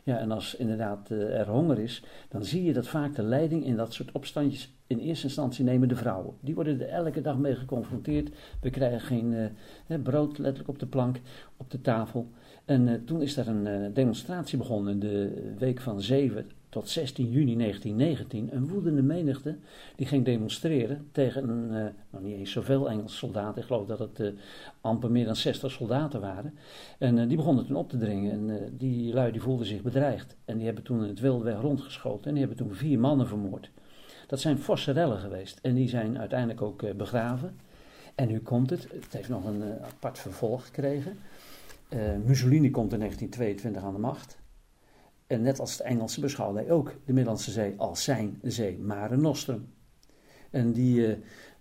Ja, 0.04 0.18
en 0.18 0.30
als 0.30 0.54
inderdaad 0.54 1.10
uh, 1.10 1.38
er 1.38 1.48
honger 1.48 1.78
is, 1.78 2.02
dan 2.28 2.44
zie 2.44 2.64
je 2.64 2.72
dat 2.72 2.88
vaak 2.88 3.14
de 3.14 3.22
leiding 3.22 3.64
in 3.64 3.76
dat 3.76 3.92
soort 3.92 4.12
opstandjes 4.12 4.72
in 4.86 4.98
eerste 4.98 5.26
instantie 5.26 5.64
nemen 5.64 5.88
de 5.88 5.96
vrouwen. 5.96 6.34
Die 6.40 6.54
worden 6.54 6.80
er 6.80 6.88
elke 6.88 7.20
dag 7.20 7.38
mee 7.38 7.54
geconfronteerd. 7.54 8.30
We 8.60 8.70
krijgen 8.70 9.00
geen 9.00 9.50
uh, 9.88 9.98
brood 10.02 10.38
letterlijk 10.38 10.68
op 10.68 10.78
de 10.78 10.86
plank, 10.86 11.20
op 11.56 11.70
de 11.70 11.80
tafel. 11.80 12.30
En 12.64 12.86
uh, 12.86 12.94
toen 12.94 13.22
is 13.22 13.36
er 13.36 13.48
een 13.48 13.94
demonstratie 13.94 14.58
begonnen 14.58 14.92
in 14.92 15.00
de 15.00 15.54
week 15.58 15.80
van 15.80 16.00
7 16.00 16.50
tot 16.74 16.88
16 16.88 17.30
juni 17.30 17.56
1919. 17.56 18.48
Een 18.52 18.68
woedende 18.68 19.02
menigte 19.02 19.56
die 19.96 20.06
ging 20.06 20.24
demonstreren 20.24 21.08
tegen 21.12 21.48
een, 21.48 21.92
nog 22.10 22.22
niet 22.22 22.36
eens 22.36 22.50
zoveel 22.50 22.90
Engelse 22.90 23.16
soldaten. 23.16 23.60
Ik 23.60 23.66
geloof 23.66 23.86
dat 23.86 23.98
het 23.98 24.32
amper 24.80 25.10
meer 25.10 25.24
dan 25.24 25.36
60 25.36 25.70
soldaten 25.70 26.20
waren. 26.20 26.54
En 26.98 27.28
die 27.28 27.36
begonnen 27.36 27.66
toen 27.66 27.76
op 27.76 27.90
te 27.90 27.98
dringen. 27.98 28.32
En 28.32 28.74
die 28.76 29.12
lui 29.12 29.32
die 29.32 29.40
voelden 29.40 29.66
zich 29.66 29.82
bedreigd. 29.82 30.36
En 30.44 30.56
die 30.56 30.66
hebben 30.66 30.84
toen 30.84 31.02
in 31.02 31.08
het 31.08 31.20
wilde 31.20 31.44
weg 31.44 31.60
rondgeschoten. 31.60 32.24
En 32.24 32.34
die 32.34 32.46
hebben 32.46 32.66
toen 32.66 32.74
vier 32.74 32.98
mannen 32.98 33.26
vermoord. 33.26 33.70
Dat 34.26 34.40
zijn 34.40 34.58
forse 34.58 34.92
rellen 34.92 35.18
geweest. 35.18 35.58
En 35.62 35.74
die 35.74 35.88
zijn 35.88 36.18
uiteindelijk 36.18 36.62
ook 36.62 36.96
begraven. 36.96 37.56
En 38.14 38.28
nu 38.28 38.40
komt 38.40 38.70
het. 38.70 38.82
Het 38.82 39.12
heeft 39.12 39.28
nog 39.28 39.44
een 39.44 39.62
apart 39.82 40.18
vervolg 40.18 40.64
gekregen. 40.64 41.18
Mussolini 42.24 42.70
komt 42.70 42.92
in 42.92 42.98
1922 42.98 43.82
aan 43.82 43.92
de 43.92 43.98
macht. 43.98 44.42
En 45.26 45.42
net 45.42 45.60
als 45.60 45.76
de 45.76 45.84
Engelsen 45.84 46.20
beschouwde 46.20 46.58
hij 46.58 46.70
ook 46.70 46.94
de 47.04 47.12
Middellandse 47.12 47.50
Zee 47.50 47.74
als 47.76 48.04
zijn 48.04 48.38
zee, 48.42 48.78
Mare 48.78 49.16
Nostrum. 49.16 49.72
En 50.50 50.72
die 50.72 51.16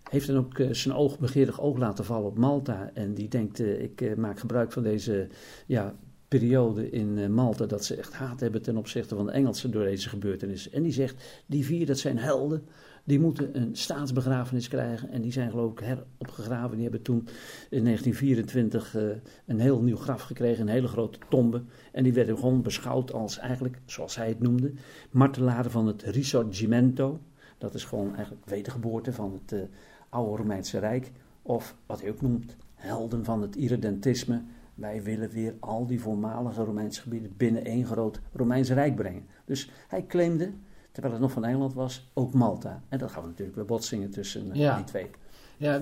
heeft 0.10 0.27
dan 0.27 0.38
ook 0.38 0.62
zijn 0.72 0.96
oog, 0.96 1.20
begeerig 1.20 1.62
oog 1.62 1.77
laten 1.77 2.05
vallen 2.05 2.27
op 2.27 2.38
Malta. 2.38 2.91
En 2.93 3.13
die 3.13 3.27
denkt, 3.27 3.60
ik 3.60 4.17
maak 4.17 4.39
gebruik 4.39 4.72
van 4.72 4.84
deze 4.84 5.27
ja, 5.65 5.96
periode 6.27 6.89
in 6.89 7.34
Malta 7.34 7.65
dat 7.65 7.86
ze 7.86 7.96
echt 7.96 8.13
haat 8.13 8.39
hebben 8.39 8.62
ten 8.62 8.77
opzichte 8.77 9.15
van 9.15 9.25
de 9.25 9.32
Engelsen 9.32 9.72
door 9.72 9.84
deze 9.84 10.10
gebeurtenissen. 10.10 10.72
En 10.72 10.84
die 10.84 10.91
zegt, 10.91 11.43
die 11.46 11.65
vier 11.65 11.86
dat 11.86 11.98
zijn 11.98 12.17
helden, 12.17 12.67
die 13.03 13.19
moeten 13.19 13.62
een 13.62 13.75
staatsbegrafenis 13.75 14.67
krijgen. 14.67 15.10
En 15.10 15.22
die 15.22 15.31
zijn 15.31 15.50
geloof 15.50 15.72
ik 15.72 15.79
heropgegraven. 15.79 16.74
Die 16.74 16.83
hebben 16.83 17.01
toen 17.01 17.27
in 17.69 17.83
1924 17.83 18.95
uh, 18.95 19.03
een 19.45 19.60
heel 19.60 19.81
nieuw 19.81 19.98
graf 19.98 20.22
gekregen, 20.22 20.62
een 20.62 20.74
hele 20.74 20.88
grote 20.88 21.19
tombe. 21.29 21.63
En 21.91 22.03
die 22.03 22.13
werden 22.13 22.38
gewoon 22.38 22.62
beschouwd 22.62 23.13
als 23.13 23.38
eigenlijk, 23.38 23.79
zoals 23.86 24.15
hij 24.15 24.27
het 24.27 24.39
noemde, 24.39 24.72
martelaren 25.12 25.72
van 25.72 25.88
het 25.88 26.03
Risorgimento. 26.03 27.19
Dat 27.57 27.74
is 27.74 27.83
gewoon 27.83 28.15
eigenlijk 28.15 28.45
wedergeboorte 28.45 29.13
van 29.13 29.41
het 29.41 29.51
uh, 29.51 29.62
oude 30.10 30.38
Romeinse 30.38 30.79
Rijk. 30.79 31.12
Of 31.41 31.75
wat 31.86 32.01
hij 32.01 32.10
ook 32.10 32.22
noemt, 32.22 32.55
helden 32.75 33.25
van 33.25 33.41
het 33.41 33.55
irredentisme. 33.55 34.41
Wij 34.75 35.03
willen 35.03 35.29
weer 35.29 35.55
al 35.60 35.86
die 35.86 36.01
voormalige 36.01 36.63
Romeinse 36.63 37.01
gebieden 37.01 37.33
binnen 37.38 37.65
één 37.65 37.86
groot 37.86 38.19
Romeins 38.33 38.69
Rijk 38.69 38.95
brengen. 38.95 39.25
Dus 39.45 39.69
hij 39.88 40.05
claimde, 40.05 40.51
terwijl 40.93 41.13
het 41.13 41.23
nog 41.23 41.31
van 41.31 41.45
Engeland 41.45 41.73
was, 41.73 42.09
ook 42.13 42.33
Malta. 42.33 42.81
En 42.89 42.97
dat 43.00 43.12
gaan 43.12 43.21
we 43.21 43.27
natuurlijk 43.27 43.55
weer 43.57 43.65
botsingen 43.65 44.09
tussen 44.12 44.50
Ja. 44.53 44.75
die 44.75 44.83
twee. 44.85 45.09
Ja, 45.57 45.81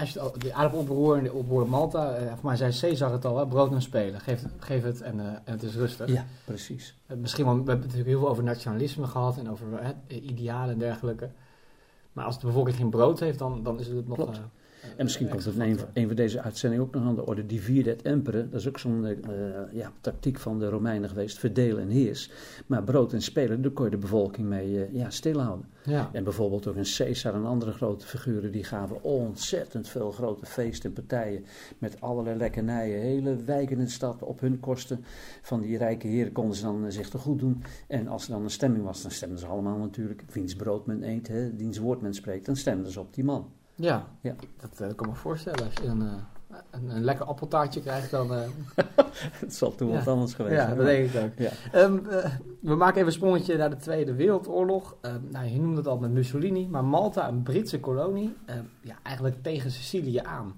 als 0.00 0.10
je 0.12 0.20
het- 0.20 0.40
de 0.40 0.52
aardappeloproer 0.54 1.16
en 1.16 1.24
de 1.24 1.32
oproer 1.32 1.68
Malta, 1.68 2.14
eh, 2.14 2.26
voor 2.32 2.44
mij 2.44 2.56
zei 2.56 2.72
Caesar 2.80 3.12
het 3.12 3.24
al, 3.24 3.38
hè, 3.38 3.46
brood 3.46 3.72
en 3.72 3.82
spelen. 3.82 4.20
Geef, 4.20 4.44
geef 4.58 4.82
het 4.82 5.00
en, 5.00 5.20
eh, 5.20 5.26
en 5.26 5.40
het 5.52 5.62
is 5.62 5.74
rustig. 5.74 6.08
Ja, 6.08 6.24
precies. 6.44 6.94
Eh, 7.06 7.16
Misschien 7.16 7.44
wel, 7.44 7.52
we 7.54 7.58
hebben 7.58 7.80
natuurlijk 7.80 8.08
heel 8.08 8.18
veel 8.18 8.28
over 8.28 8.42
nationalisme 8.44 9.06
gehad 9.06 9.36
en 9.38 9.50
over 9.50 9.66
hè, 9.82 9.92
idealen 10.14 10.70
en 10.72 10.78
dergelijke. 10.78 11.30
Maar 12.12 12.24
als 12.24 12.40
de 12.40 12.46
bevolking 12.46 12.76
geen 12.76 12.90
brood 12.90 13.20
heeft, 13.20 13.38
dan, 13.38 13.62
dan 13.62 13.80
is 13.80 13.86
het 13.88 14.08
nog... 14.08 14.16
Klopt. 14.16 14.40
Eh, 14.84 14.90
En 14.96 15.04
misschien 15.04 15.28
komt 15.28 15.44
het 15.44 15.54
in 15.54 15.78
een, 15.92 16.06
van 16.06 16.16
deze 16.16 16.42
uitzendingen 16.42 16.84
ook 16.84 16.94
nog 16.94 17.04
aan 17.04 17.14
de 17.14 17.26
orde. 17.26 17.46
Divide 17.46 17.90
et 17.90 18.02
impere, 18.02 18.48
dat 18.48 18.60
is 18.60 18.68
ook 18.68 18.78
zo'n 18.78 19.06
eh, 19.06 19.16
ja, 19.72 19.92
tactiek 20.00 20.38
van 20.38 20.58
de 20.58 20.68
Romeinen 20.68 21.08
geweest. 21.08 21.38
Verdeel 21.38 21.78
en 21.78 21.88
heers. 21.88 22.30
Maar 22.66 22.82
brood 22.82 23.12
en 23.12 23.22
spelen, 23.22 23.62
daar 23.62 23.70
kon 23.70 23.84
je 23.84 23.90
de 23.90 23.96
bevolking 23.96 24.48
mee 24.48 24.84
eh, 24.84 24.94
ja, 24.94 25.10
stilhouden. 25.10 25.68
Ja. 25.84 26.10
En 26.12 26.24
bijvoorbeeld 26.24 26.66
ook 26.66 26.76
een 26.76 26.92
Caesar 26.96 27.34
en 27.34 27.44
andere 27.44 27.72
grote 27.72 28.06
figuren, 28.06 28.52
die 28.52 28.64
gaven 28.64 29.02
ontzettend 29.02 29.88
veel 29.88 30.10
grote 30.10 30.46
feesten 30.46 30.88
en 30.88 30.94
partijen 30.94 31.44
met 31.78 32.00
allerlei 32.00 32.36
lekkernijen. 32.38 33.00
Hele 33.00 33.36
wijken 33.36 33.78
in 33.78 33.84
de 33.84 33.90
stad 33.90 34.22
op 34.22 34.40
hun 34.40 34.60
kosten. 34.60 35.04
Van 35.42 35.60
die 35.60 35.78
rijke 35.78 36.06
heren 36.06 36.32
konden 36.32 36.56
ze 36.56 36.62
dan 36.62 36.84
eh, 36.84 36.90
zich 36.90 37.08
te 37.08 37.18
goed 37.18 37.38
doen. 37.38 37.62
En 37.88 38.08
als 38.08 38.24
er 38.24 38.30
dan 38.30 38.42
een 38.42 38.50
stemming 38.50 38.84
was, 38.84 39.02
dan 39.02 39.10
stemden 39.10 39.38
ze 39.38 39.46
allemaal 39.46 39.78
natuurlijk, 39.78 40.22
wiens 40.32 40.54
brood 40.54 40.86
men 40.86 41.02
eet, 41.02 41.28
hè, 41.28 41.56
diens 41.56 41.78
woord 41.78 42.00
men 42.00 42.14
spreekt, 42.14 42.46
dan 42.46 42.56
stemden 42.56 42.92
ze 42.92 43.00
op 43.00 43.14
die 43.14 43.24
man. 43.24 43.52
Ja, 43.74 44.06
Ja. 44.20 44.34
dat 44.60 44.80
eh, 44.80 44.94
kan 44.96 45.08
me 45.08 45.14
voorstellen. 45.14 45.64
Als 45.64 45.74
je 45.82 45.86
een, 45.88 46.02
eh, 46.02 46.56
een, 46.70 46.88
een 46.88 47.04
lekker 47.04 47.26
appeltaartje 47.26 47.80
krijgt, 47.80 48.10
dan... 48.10 48.34
eh, 48.34 48.40
Het 49.40 49.54
zal 49.54 49.74
toen 49.74 49.88
Ja. 49.88 49.94
wat 49.94 50.08
anders 50.08 50.34
geweest 50.34 50.56
ja, 50.56 50.64
zijn. 50.64 50.76
dat 50.76 50.86
denk 50.86 51.10
ik 51.10 51.22
ook. 51.22 51.30
Ja. 51.38 51.50
Ehm, 51.72 51.98
eh, 52.08 52.30
we 52.60 52.74
maken 52.74 52.94
even 52.96 53.06
een 53.06 53.12
sprongetje 53.12 53.56
naar 53.56 53.70
de 53.70 53.76
Tweede 53.76 54.14
Wereldoorlog. 54.14 54.96
Ehm, 55.00 55.20
nou, 55.30 55.46
je 55.46 55.60
noemde 55.60 55.76
het 55.76 55.86
al 55.86 55.98
met 55.98 56.10
Mussolini, 56.10 56.68
maar 56.68 56.84
Malta, 56.84 57.28
een 57.28 57.42
Britse 57.42 57.80
kolonie, 57.80 58.36
ehm, 58.46 58.64
ja, 58.80 58.94
eigenlijk 59.02 59.42
tegen 59.42 59.70
Sicilië 59.70 60.18
aan. 60.18 60.56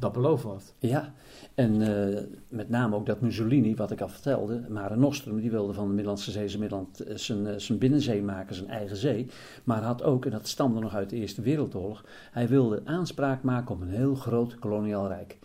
Dat 0.00 0.12
belooft 0.12 0.42
wat. 0.42 0.74
Ja, 0.78 1.14
en 1.54 1.82
eh, 1.82 2.22
met 2.48 2.68
name 2.68 2.96
ook 2.96 3.06
dat 3.06 3.20
Mussolini, 3.20 3.74
wat 3.76 3.90
ik 3.90 4.00
al 4.00 4.08
vertelde, 4.08 4.64
Mare 4.68 4.96
Nostrum, 4.96 5.40
die 5.40 5.50
wilde 5.50 5.72
van 5.72 5.86
de 5.86 5.92
Middellandse 5.92 6.30
Zee 6.30 6.48
zijn, 6.48 6.60
Middelland, 6.60 7.00
eh, 7.00 7.16
zijn, 7.16 7.46
eh, 7.46 7.58
zijn 7.58 7.78
binnenzee 7.78 8.22
maken, 8.22 8.54
zijn 8.54 8.68
eigen 8.68 8.96
zee. 8.96 9.26
Maar 9.64 9.82
had 9.82 10.02
ook, 10.02 10.24
en 10.24 10.30
dat 10.30 10.48
stamde 10.48 10.80
nog 10.80 10.94
uit 10.94 11.10
de 11.10 11.16
Eerste 11.16 11.42
Wereldoorlog, 11.42 12.04
hij 12.30 12.48
wilde 12.48 12.80
aanspraak 12.84 13.42
maken 13.42 13.74
op 13.74 13.80
een 13.80 13.88
heel 13.88 14.14
groot 14.14 14.58
koloniaal 14.58 15.08
rijk. 15.08 15.38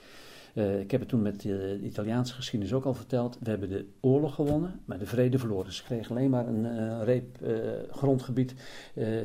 Eh, 0.53 0.79
ik 0.79 0.91
heb 0.91 0.99
het 0.99 1.09
toen 1.09 1.21
met 1.21 1.41
de 1.41 1.79
Italiaanse 1.83 2.33
geschiedenis 2.33 2.75
ook 2.75 2.85
al 2.85 2.93
verteld. 2.93 3.37
We 3.41 3.49
hebben 3.49 3.69
de 3.69 3.85
oorlog 3.99 4.35
gewonnen, 4.35 4.79
maar 4.85 4.99
de 4.99 5.05
vrede 5.05 5.39
verloren. 5.39 5.73
Ze 5.73 5.83
kregen 5.83 6.15
alleen 6.15 6.29
maar 6.29 6.47
een 6.47 6.65
eh, 6.65 7.03
reep 7.03 7.41
eh, 7.41 7.55
grondgebied 7.91 8.53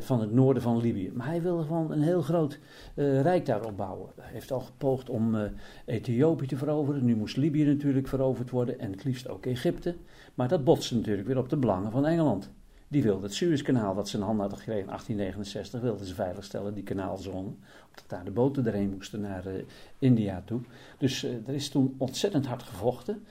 van 0.01 0.21
het 0.21 0.33
noorden 0.33 0.63
van 0.63 0.81
Libië. 0.81 1.11
Maar 1.15 1.27
hij 1.27 1.43
wilde 1.43 1.63
gewoon 1.63 1.93
een 1.93 2.03
heel 2.03 2.23
groot 2.23 2.59
rijk 2.95 3.47
daar 3.47 3.65
opbouwen. 3.65 4.11
Hij 4.17 4.33
heeft 4.33 4.53
al 4.53 4.61
gepoogd 4.61 5.11
om 5.11 5.37
Ethiopië 5.85 6.47
te 6.47 6.57
veroveren. 6.57 7.05
Nu 7.05 7.17
moest 7.17 7.37
Libië 7.37 7.65
natuurlijk 7.65 8.09
veroverd 8.09 8.51
worden 8.51 8.79
en 8.79 8.91
het 8.91 9.05
liefst 9.05 9.29
ook 9.29 9.47
Egypte. 9.47 9.97
Maar 10.35 10.49
dat 10.49 10.65
botste 10.65 10.95
natuurlijk 10.95 11.27
weer 11.27 11.39
op 11.39 11.49
de 11.49 11.57
belangen 11.57 11.91
van 11.91 12.07
Engeland. 12.07 12.51
Die 12.91 13.03
wilde 13.03 13.23
het 13.23 13.35
Suezkanaal, 13.35 13.95
wat 13.95 14.09
ze 14.09 14.17
in 14.17 14.23
handen 14.23 14.41
hadden 14.41 14.59
gekregen 14.59 14.83
in 14.83 14.89
1869, 14.89 15.81
wilden 15.81 16.07
ze 16.07 16.15
veiligstellen, 16.15 16.75
die 16.75 16.83
kanaalzone. 16.83 17.49
Omdat 17.89 18.05
daar 18.07 18.25
de 18.25 18.31
boten 18.31 18.67
erheen 18.67 18.91
moesten 18.91 19.21
naar 19.21 19.47
eh, 19.47 19.63
India 19.99 20.43
toe. 20.45 20.61
Dus 20.99 21.25
eh, 21.25 21.49
er 21.49 21.55
is 21.55 21.69
toen 21.69 21.95
ontzettend 21.99 22.47
hard 22.47 22.63
gevochten. 22.63 23.25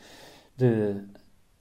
De 0.56 1.04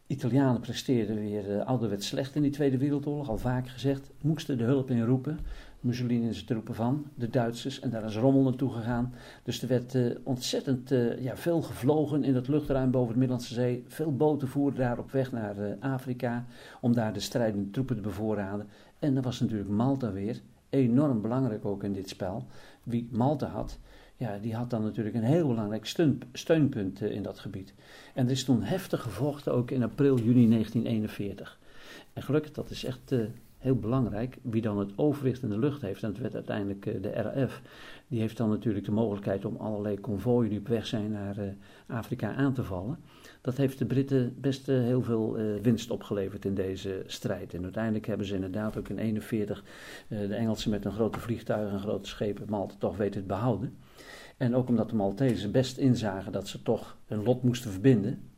Italianen 0.07 0.61
presteerden 0.61 1.17
weer 1.17 1.51
uh, 1.51 1.67
ouderwets 1.67 2.07
slecht 2.07 2.35
in 2.35 2.43
die 2.43 2.51
Tweede 2.51 2.79
Wereldoorlog, 2.79 3.29
al 3.29 3.39
vaak 3.39 3.69
gezegd. 3.69 4.11
Moesten 4.21 4.59
de 4.59 4.65
hulp 4.65 4.91
inroepen. 4.91 5.39
Mussolini 5.87 6.27
en 6.27 6.35
zijn 6.35 6.47
troepen 6.47 6.75
van, 6.75 7.07
de 7.15 7.31
Duitsers, 7.31 7.81
en 7.81 7.91
daar 7.91 8.05
is 8.05 8.17
rommel 8.17 8.43
naartoe 8.43 8.73
gegaan. 8.73 9.15
Dus 9.43 9.63
er 9.63 9.69
werd 9.69 9.95
eh, 9.95 10.05
ontzettend 10.23 10.93
eh, 10.93 11.23
ja, 11.23 11.37
veel 11.37 11.63
gevlogen 11.63 12.25
in 12.25 12.35
het 12.35 12.49
luchtruim 12.49 12.91
boven 12.91 13.13
de 13.13 13.19
Middellandse 13.19 13.55
Zee. 13.55 13.85
Veel 13.87 14.17
boten 14.17 14.49
voeren 14.49 14.79
daar 14.79 14.99
op 14.99 15.11
weg 15.11 15.33
naar 15.33 15.59
eh, 15.59 15.93
Afrika 15.93 16.45
om 16.81 16.95
daar 16.95 17.13
de 17.13 17.21
strijdende 17.21 17.71
troepen 17.71 17.97
te 17.97 18.03
bevoorraden. 18.03 18.67
En 18.99 19.15
dan 19.15 19.23
was 19.23 19.41
natuurlijk 19.41 19.71
Malta 19.71 20.13
weer 20.13 20.41
enorm 20.71 21.21
belangrijk 21.21 21.65
ook 21.65 21.85
in 21.85 21.93
dit 21.93 22.09
spel. 22.09 22.47
Wie 22.83 23.09
Malta 23.11 23.47
had, 23.47 23.79
ja, 24.17 24.39
die 24.39 24.55
had 24.55 24.71
dan 24.71 24.83
natuurlijk 24.83 25.17
een 25.17 25.23
heel 25.23 25.49
belangrijk 25.49 25.87
steun, 25.87 26.23
steunpunt 26.33 27.01
in 27.01 27.23
dat 27.23 27.39
gebied. 27.39 27.75
En 28.15 28.25
er 28.25 28.31
is 28.31 28.45
toen 28.45 28.63
heftig 28.63 29.03
gevochten, 29.03 29.53
ook 29.53 29.71
in 29.71 29.83
april, 29.83 30.19
juni 30.19 30.49
1941. 30.49 31.59
En 32.13 32.23
gelukkig, 32.23 32.53
dat 32.53 32.71
is 32.71 32.85
echt 32.85 33.15
heel 33.67 33.77
belangrijk, 33.77 34.39
wie 34.43 34.63
dan 34.63 34.79
het 34.79 34.93
overwicht 34.97 35.43
in 35.43 35.49
de 35.49 35.59
lucht 35.59 35.83
heeft, 35.83 36.03
en 36.03 36.09
het 36.09 36.19
werd 36.19 36.35
uiteindelijk 36.35 36.87
eh, 36.87 37.03
de 37.03 37.11
RAF, 37.11 37.63
die 38.09 38.21
heeft 38.21 38.37
dan 38.37 38.49
natuurlijk 38.49 38.85
de 38.85 38.93
mogelijkheid 38.93 39.45
om 39.45 39.57
allerlei 39.57 40.01
konvooien 40.01 40.51
die 40.51 40.59
op 40.59 40.69
weg 40.69 40.87
zijn 40.87 41.11
naar 41.11 41.39
eh, 41.39 41.49
Afrika 41.87 42.35
aan 42.35 42.53
te 42.53 42.65
vallen. 42.65 42.99
Dat 43.41 43.57
heeft 43.57 43.79
de 43.79 43.85
Britten 43.85 44.35
best 44.41 44.69
eh, 44.69 44.77
heel 44.77 45.03
veel 45.03 45.37
winst 45.63 45.91
opgeleverd 45.91 46.45
in 46.45 46.55
deze 46.55 47.03
strijd. 47.07 47.55
En 47.55 47.63
uiteindelijk 47.63 48.07
hebben 48.07 48.27
ze 48.27 48.35
inderdaad 48.35 48.77
ook 48.77 48.89
in 48.89 48.97
1941 48.97 49.65
de 50.09 50.35
Engelsen 50.35 50.71
met 50.71 50.85
een 50.85 50.93
grote 50.93 51.21
vliegtuig 51.21 51.73
en 51.73 51.81
grote 51.81 52.09
schepen 52.09 52.47
Malta 52.49 52.75
toch 52.79 52.97
weten 52.97 53.21
te 53.21 53.27
behouden. 53.27 53.77
En 54.37 54.55
ook 54.55 54.69
omdat 54.69 54.91
de 54.91 54.97
Maltezen 54.97 55.53
best 55.53 55.79
inzagen 55.79 56.33
dat 56.33 56.49
ze 56.49 56.63
toch 56.63 56.97
hun 57.07 57.23
lot 57.23 57.43
moesten 57.43 57.71
verbinden 57.71 58.31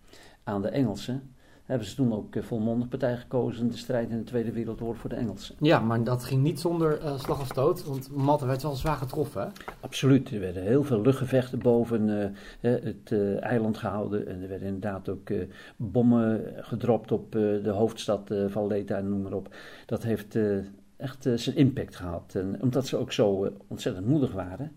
aan 0.44 0.62
de 0.62 0.68
Engelsen, 0.68 1.35
hebben 1.69 1.87
ze 1.87 1.95
toen 1.95 2.15
ook 2.15 2.35
volmondig 2.39 2.89
partij 2.89 3.17
gekozen 3.17 3.63
in 3.63 3.71
de 3.71 3.77
strijd 3.77 4.11
in 4.11 4.17
de 4.17 4.25
Tweede 4.25 4.53
Wereldoorlog 4.53 4.97
voor 4.97 5.11
de 5.11 5.17
Engelsen. 5.17 5.55
Ja, 5.61 5.81
maar 5.81 6.05
dat 6.05 6.25
ging 6.25 6.43
niet 6.43 6.61
zonder 6.61 7.01
slag 7.17 7.41
of 7.41 7.47
stoot, 7.47 7.85
want 7.85 8.11
Malta 8.17 8.47
werd 8.47 8.63
wel 8.63 8.75
zwaar 8.75 8.97
getroffen. 8.97 9.43
Hè? 9.43 9.49
Absoluut, 9.81 10.31
er 10.31 10.41
werden 10.41 10.63
heel 10.63 10.85
veel 10.85 11.01
luchtgevechten 11.01 11.59
boven 11.59 12.33
het 12.61 13.13
eiland 13.41 13.77
gehouden 13.77 14.27
en 14.27 14.43
er 14.43 14.49
werden 14.49 14.67
inderdaad 14.67 15.09
ook 15.09 15.31
bommen 15.77 16.53
gedropt 16.57 17.13
op 17.13 17.33
de 17.33 17.73
hoofdstad 17.75 18.35
Valletta 18.47 18.97
en 18.97 19.09
noem 19.09 19.23
maar 19.23 19.33
op. 19.33 19.55
Dat 19.87 20.03
heeft 20.03 20.39
echt 20.97 21.29
zijn 21.35 21.57
impact 21.57 21.97
gehad. 21.97 22.35
En 22.35 22.63
omdat 22.63 22.87
ze 22.87 22.97
ook 22.97 23.13
zo 23.13 23.53
ontzettend 23.67 24.07
moedig 24.07 24.33
waren, 24.33 24.73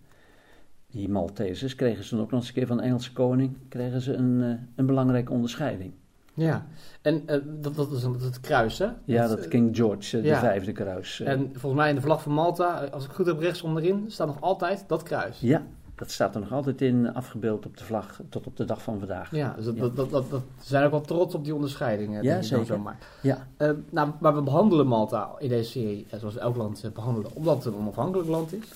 die 0.91 1.09
Maltesers, 1.09 1.75
kregen 1.75 2.03
ze 2.03 2.17
ook 2.17 2.31
nog 2.31 2.39
eens 2.39 2.47
een 2.47 2.53
keer 2.53 2.67
van 2.67 2.77
de 2.77 2.83
Engelse 2.83 3.13
koning 3.13 3.57
kregen 3.69 4.01
ze 4.01 4.13
een, 4.13 4.39
uh, 4.39 4.53
een 4.75 4.85
belangrijke 4.85 5.31
onderscheiding. 5.31 5.91
Ja, 6.33 6.65
en 7.01 7.23
uh, 7.27 7.35
dat, 7.61 7.75
dat 7.75 7.91
is 7.91 8.03
het 8.03 8.39
kruis, 8.39 8.77
hè? 8.77 8.87
Ja, 9.05 9.27
dat, 9.27 9.47
King 9.47 9.75
George, 9.75 10.17
uh, 10.17 10.23
de 10.23 10.35
vijfde 10.35 10.71
kruis. 10.71 11.19
En 11.19 11.49
volgens 11.51 11.81
mij 11.81 11.89
in 11.89 11.95
de 11.95 12.01
vlag 12.01 12.21
van 12.21 12.31
Malta, 12.31 12.87
als 12.91 13.05
ik 13.05 13.11
goed 13.11 13.25
heb 13.25 13.39
rechts 13.39 13.61
onderin, 13.61 14.05
staat 14.07 14.27
nog 14.27 14.41
altijd 14.41 14.83
dat 14.87 15.03
kruis. 15.03 15.39
Ja, 15.39 15.63
dat 15.95 16.11
staat 16.11 16.35
er 16.35 16.41
nog 16.41 16.51
altijd 16.51 16.81
in, 16.81 17.13
afgebeeld 17.13 17.65
op 17.65 17.77
de 17.77 17.83
vlag 17.83 18.19
tot 18.29 18.47
op 18.47 18.57
de 18.57 18.65
dag 18.65 18.81
van 18.81 18.99
vandaag. 18.99 19.31
Ja, 19.31 19.53
dus 19.55 19.65
dat, 19.65 19.77
dat, 19.77 19.95
dat, 19.95 20.09
dat, 20.09 20.29
dat 20.29 20.41
zijn 20.59 20.85
ook 20.85 20.91
wel 20.91 21.01
trots 21.01 21.35
op 21.35 21.43
die 21.43 21.55
onderscheidingen. 21.55 22.23
Ja, 22.23 22.41
zeker. 22.41 22.79
maar. 22.79 22.97
Ja. 23.21 23.47
Uh, 23.57 23.71
nou, 23.89 24.09
maar 24.19 24.35
we 24.35 24.41
behandelen 24.41 24.87
Malta 24.87 25.31
in 25.39 25.49
deze 25.49 25.69
serie, 25.69 26.07
zoals 26.17 26.37
elk 26.37 26.55
land 26.55 26.89
behandelen, 26.93 27.31
omdat 27.33 27.63
het 27.63 27.73
een 27.73 27.79
onafhankelijk 27.79 28.29
land 28.29 28.53
is. 28.53 28.71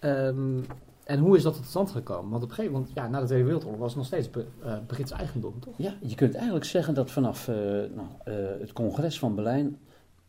Um, 0.00 0.66
en 1.08 1.18
hoe 1.18 1.36
is 1.36 1.42
dat 1.42 1.54
tot 1.54 1.64
stand 1.64 1.90
gekomen? 1.90 2.30
Want 2.30 2.42
op 2.42 2.48
een 2.48 2.54
gegeven 2.54 2.76
moment, 2.78 2.94
ja, 2.94 3.08
na 3.08 3.20
de 3.20 3.26
Tweede 3.26 3.44
Wereldoorlog 3.44 3.80
was 3.80 3.88
het 3.88 3.96
nog 3.96 4.06
steeds 4.06 4.28
uh, 4.36 4.72
Brits 4.86 5.10
eigendom, 5.10 5.60
toch? 5.60 5.74
Ja, 5.76 5.94
je 6.00 6.14
kunt 6.14 6.34
eigenlijk 6.34 6.64
zeggen 6.64 6.94
dat 6.94 7.10
vanaf 7.10 7.48
uh, 7.48 7.56
nou, 7.56 7.88
uh, 8.28 8.34
het 8.60 8.72
congres 8.72 9.18
van 9.18 9.34
Berlijn, 9.34 9.78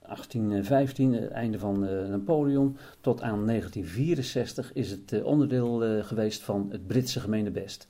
1815, 0.02 1.14
het 1.14 1.32
einde 1.32 1.60
van 1.60 1.80
Napoleon, 2.10 2.78
tot 3.02 3.22
aan 3.22 3.46
1964 3.46 4.74
is 4.74 4.92
het 4.92 5.24
onderdeel 5.24 6.04
geweest 6.04 6.42
van 6.42 6.68
het 6.72 6.88
Britse 6.88 7.20
gemeenebest. 7.20 7.88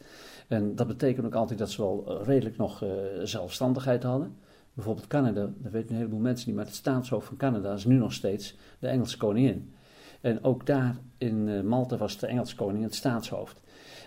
En 0.47 0.75
dat 0.75 0.87
betekent 0.87 1.25
ook 1.25 1.35
altijd 1.35 1.59
dat 1.59 1.69
ze 1.69 1.81
wel 1.81 2.23
redelijk 2.23 2.57
nog 2.57 2.83
zelfstandigheid 3.23 4.03
hadden. 4.03 4.35
Bijvoorbeeld 4.73 5.07
Canada, 5.07 5.49
dat 5.57 5.71
weten 5.71 5.89
een 5.89 5.95
heleboel 5.95 6.19
mensen 6.19 6.47
niet, 6.47 6.55
maar 6.55 6.65
het 6.65 6.75
staatshoofd 6.75 7.27
van 7.27 7.37
Canada 7.37 7.73
is 7.73 7.85
nu 7.85 7.95
nog 7.95 8.13
steeds 8.13 8.55
de 8.79 8.87
Engelse 8.87 9.17
koningin. 9.17 9.73
En 10.21 10.43
ook 10.43 10.65
daar 10.65 10.95
in 11.17 11.47
uh, 11.47 11.61
Malta 11.61 11.97
was 11.97 12.17
de 12.17 12.27
Engelse 12.27 12.55
koning 12.55 12.83
het 12.83 12.95
staatshoofd. 12.95 13.61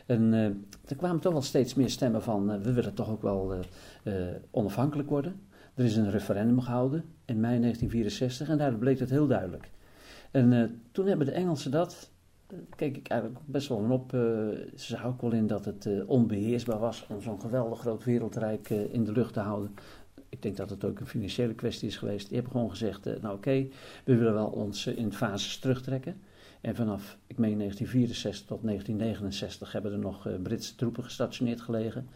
En 0.07 0.33
uh, 0.33 0.45
er 0.89 0.97
kwamen 0.97 1.21
toch 1.21 1.33
wel 1.33 1.43
steeds 1.43 1.75
meer 1.75 1.91
stemmen 1.91 2.23
van, 2.23 2.53
uh, 2.53 2.61
we 2.61 2.73
willen 2.73 2.95
toch 2.95 3.11
ook 3.11 3.23
wel 3.23 3.55
onafhankelijk 4.51 5.09
worden. 5.09 5.41
Er 5.75 5.85
is 5.85 5.97
een 5.97 6.11
referendum 6.11 6.61
gehouden 6.61 7.05
in 7.25 7.41
mei 7.41 7.61
1964 7.61 8.49
en 8.49 8.59
daar 8.59 8.75
bleek 8.75 8.99
het 8.99 9.11
heel 9.11 9.27
duidelijk. 9.27 9.71
En 10.31 10.81
toen 10.93 11.07
hebben 11.07 11.27
de 11.27 11.33
Engelsen 11.33 11.71
dat, 11.71 12.11
keek 12.77 12.97
ik 12.97 13.09
eigenlijk 13.09 13.41
best 13.45 13.69
wel 13.69 13.91
op, 13.91 14.11
ze 14.11 14.65
zagen 14.75 15.09
ook 15.09 15.21
wel 15.21 15.33
in 15.33 15.47
dat 15.47 15.65
het 15.65 15.89
onbeheersbaar 16.07 16.79
was 16.79 17.07
om 17.09 17.23
zo'n 17.23 17.41
geweldig 17.41 17.79
groot 17.79 18.05
wereldrijk 18.05 18.71
in 18.71 19.05
de 19.05 19.13
lucht 19.13 19.33
te 19.33 19.41
houden 19.41 19.75
ik 20.33 20.43
denk 20.43 20.57
dat 20.57 20.71
het 20.71 20.85
ook 20.85 21.01
een 21.01 21.07
financiële 21.07 21.55
kwestie 21.55 21.89
is 21.89 21.97
geweest. 21.97 22.27
Die 22.27 22.35
hebben 22.35 22.53
gewoon 22.53 22.71
gezegd, 22.71 23.07
uh, 23.07 23.15
nou 23.21 23.37
oké, 23.37 23.67
we 24.05 24.17
willen 24.17 24.35
wel 24.35 24.47
ons 24.47 24.87
uh, 24.87 24.97
in 24.97 25.13
fases 25.13 25.59
terugtrekken. 25.59 26.21
En 26.61 26.75
vanaf, 26.75 27.19
ik 27.27 27.39
meen 27.39 27.59
1964 27.59 28.47
tot 28.47 28.63
1969 28.63 29.73
hebben 29.73 29.93
er 29.93 29.99
nog 29.99 30.27
uh, 30.27 30.35
Britse 30.43 30.75
troepen 30.75 31.05
gestationeerd 31.05 31.61
gelegen. 31.61 32.09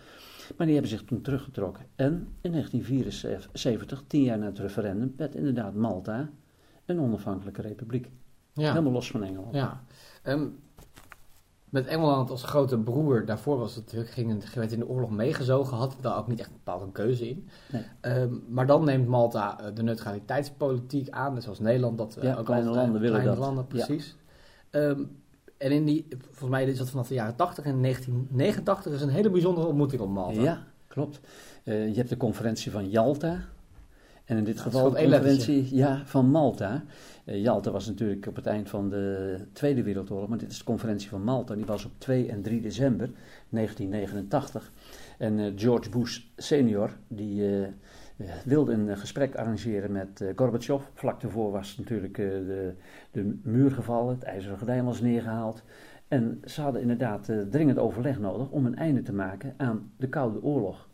Maar 0.57 0.67
die 0.67 0.75
hebben 0.75 0.93
zich 0.93 1.05
toen 1.05 1.21
teruggetrokken. 1.21 1.87
En 1.95 2.29
in 2.41 2.51
1974, 2.51 4.05
tien 4.07 4.23
jaar 4.23 4.39
na 4.39 4.47
het 4.47 4.59
referendum, 4.59 5.15
werd 5.17 5.35
inderdaad 5.35 5.75
Malta 5.75 6.31
een 6.85 7.01
onafhankelijke 7.01 7.63
republiek. 7.63 8.11
Ja. 8.53 8.71
Helemaal 8.71 8.93
los 8.93 9.11
van 9.11 9.25
Engeland. 9.25 9.55
Ja. 9.55 9.85
Um, 10.23 10.59
met 11.71 11.87
Engeland 11.87 12.31
als 12.31 12.43
grote 12.43 12.79
broer, 12.79 13.27
daarvoor 13.27 13.59
was 13.59 13.75
het 13.75 13.85
natuurlijk, 13.85 14.11
ging, 14.11 14.55
werd 14.55 14.73
in 14.73 14.79
de 14.79 14.89
oorlog 14.89 15.11
meegezogen, 15.11 15.77
had 15.77 15.97
daar 16.01 16.19
ook 16.19 16.29
niet 16.29 16.41
echt 16.41 16.53
bepaald 16.53 16.83
een 16.83 16.93
keuze 16.93 17.29
in. 17.29 17.49
Nee. 17.73 18.19
Um, 18.19 18.45
maar 18.49 18.67
dan 18.67 18.85
neemt 18.85 19.09
Malta 19.09 19.61
uh, 19.61 19.67
de 19.75 19.83
neutraliteitspolitiek 19.83 21.11
aan, 21.11 21.35
net 21.35 21.43
zoals 21.43 21.61
Nederland, 21.61 21.99
dat 21.99 22.19
ja, 22.21 22.35
ook 22.35 22.45
kleine 22.45 22.69
al, 22.69 22.75
landen 22.75 23.01
willen 23.01 23.21
kleine 23.21 23.37
dat. 23.37 23.47
landen, 23.47 23.67
precies. 23.67 24.17
Ja. 24.71 24.81
Um, 24.81 25.11
en 25.59 25.71
in 25.71 25.85
die, 25.85 26.07
volgens 26.21 26.51
mij 26.51 26.65
is 26.65 26.79
dat 26.79 26.91
vanaf 26.91 27.09
de 27.09 27.15
jaren 27.15 27.37
80 27.37 27.65
en 27.65 27.83
1989 27.83 28.93
is 28.93 29.01
een 29.03 29.09
hele 29.09 29.31
bijzondere 29.31 29.67
ontmoeting 29.67 30.01
op 30.01 30.09
Malta. 30.09 30.41
Ja, 30.41 30.67
klopt. 30.89 31.21
Uh, 31.65 31.89
je 31.89 31.95
hebt 31.95 32.09
de 32.09 32.17
conferentie 32.17 32.71
van 32.71 32.89
Jalta. 32.89 33.39
En 34.27 34.37
in 34.37 34.45
dit 34.45 34.61
geval 34.61 34.91
de 34.91 35.03
conferentie 35.03 35.75
ja, 35.75 36.03
van 36.05 36.31
Malta. 36.31 36.85
Uh, 37.25 37.43
Jalta 37.43 37.71
was 37.71 37.87
natuurlijk 37.87 38.27
op 38.27 38.37
het 38.37 38.47
eind 38.47 38.69
van 38.69 38.89
de 38.89 39.39
Tweede 39.53 39.83
Wereldoorlog, 39.83 40.29
maar 40.29 40.39
dit 40.39 40.51
is 40.51 40.59
de 40.59 40.65
conferentie 40.65 41.09
van 41.09 41.23
Malta. 41.23 41.55
Die 41.55 41.65
was 41.65 41.85
op 41.85 41.93
2 41.99 42.31
en 42.31 42.43
3 42.43 42.61
december 42.61 43.11
1989. 43.49 44.73
En 45.19 45.39
uh, 45.39 45.53
George 45.57 45.91
Bush 45.91 46.21
senior, 46.37 46.91
die 47.09 47.41
uh, 47.41 47.67
wilde 48.45 48.73
een 48.73 48.97
gesprek 48.97 49.35
arrangeren 49.35 49.93
met 49.93 50.25
Gorbachev. 50.37 50.83
Vlak 50.95 51.21
daarvoor 51.21 51.51
was 51.51 51.77
natuurlijk 51.79 52.15
de, 52.15 52.75
de 53.11 53.39
muur 53.43 53.71
gevallen, 53.71 54.15
het 54.15 54.25
ijzeren 54.25 54.59
gordijn 54.59 54.85
was 54.85 55.01
neergehaald. 55.01 55.63
En 56.09 56.41
ze 56.45 56.61
hadden 56.61 56.81
inderdaad 56.81 57.33
dringend 57.51 57.79
overleg 57.79 58.19
nodig 58.19 58.51
om 58.51 58.67
een 58.67 58.77
einde 58.77 59.03
te 59.03 59.13
maken 59.13 59.55
aan 59.57 59.93
de 59.97 60.09
Koude 60.09 60.43
Oorlog. 60.43 60.86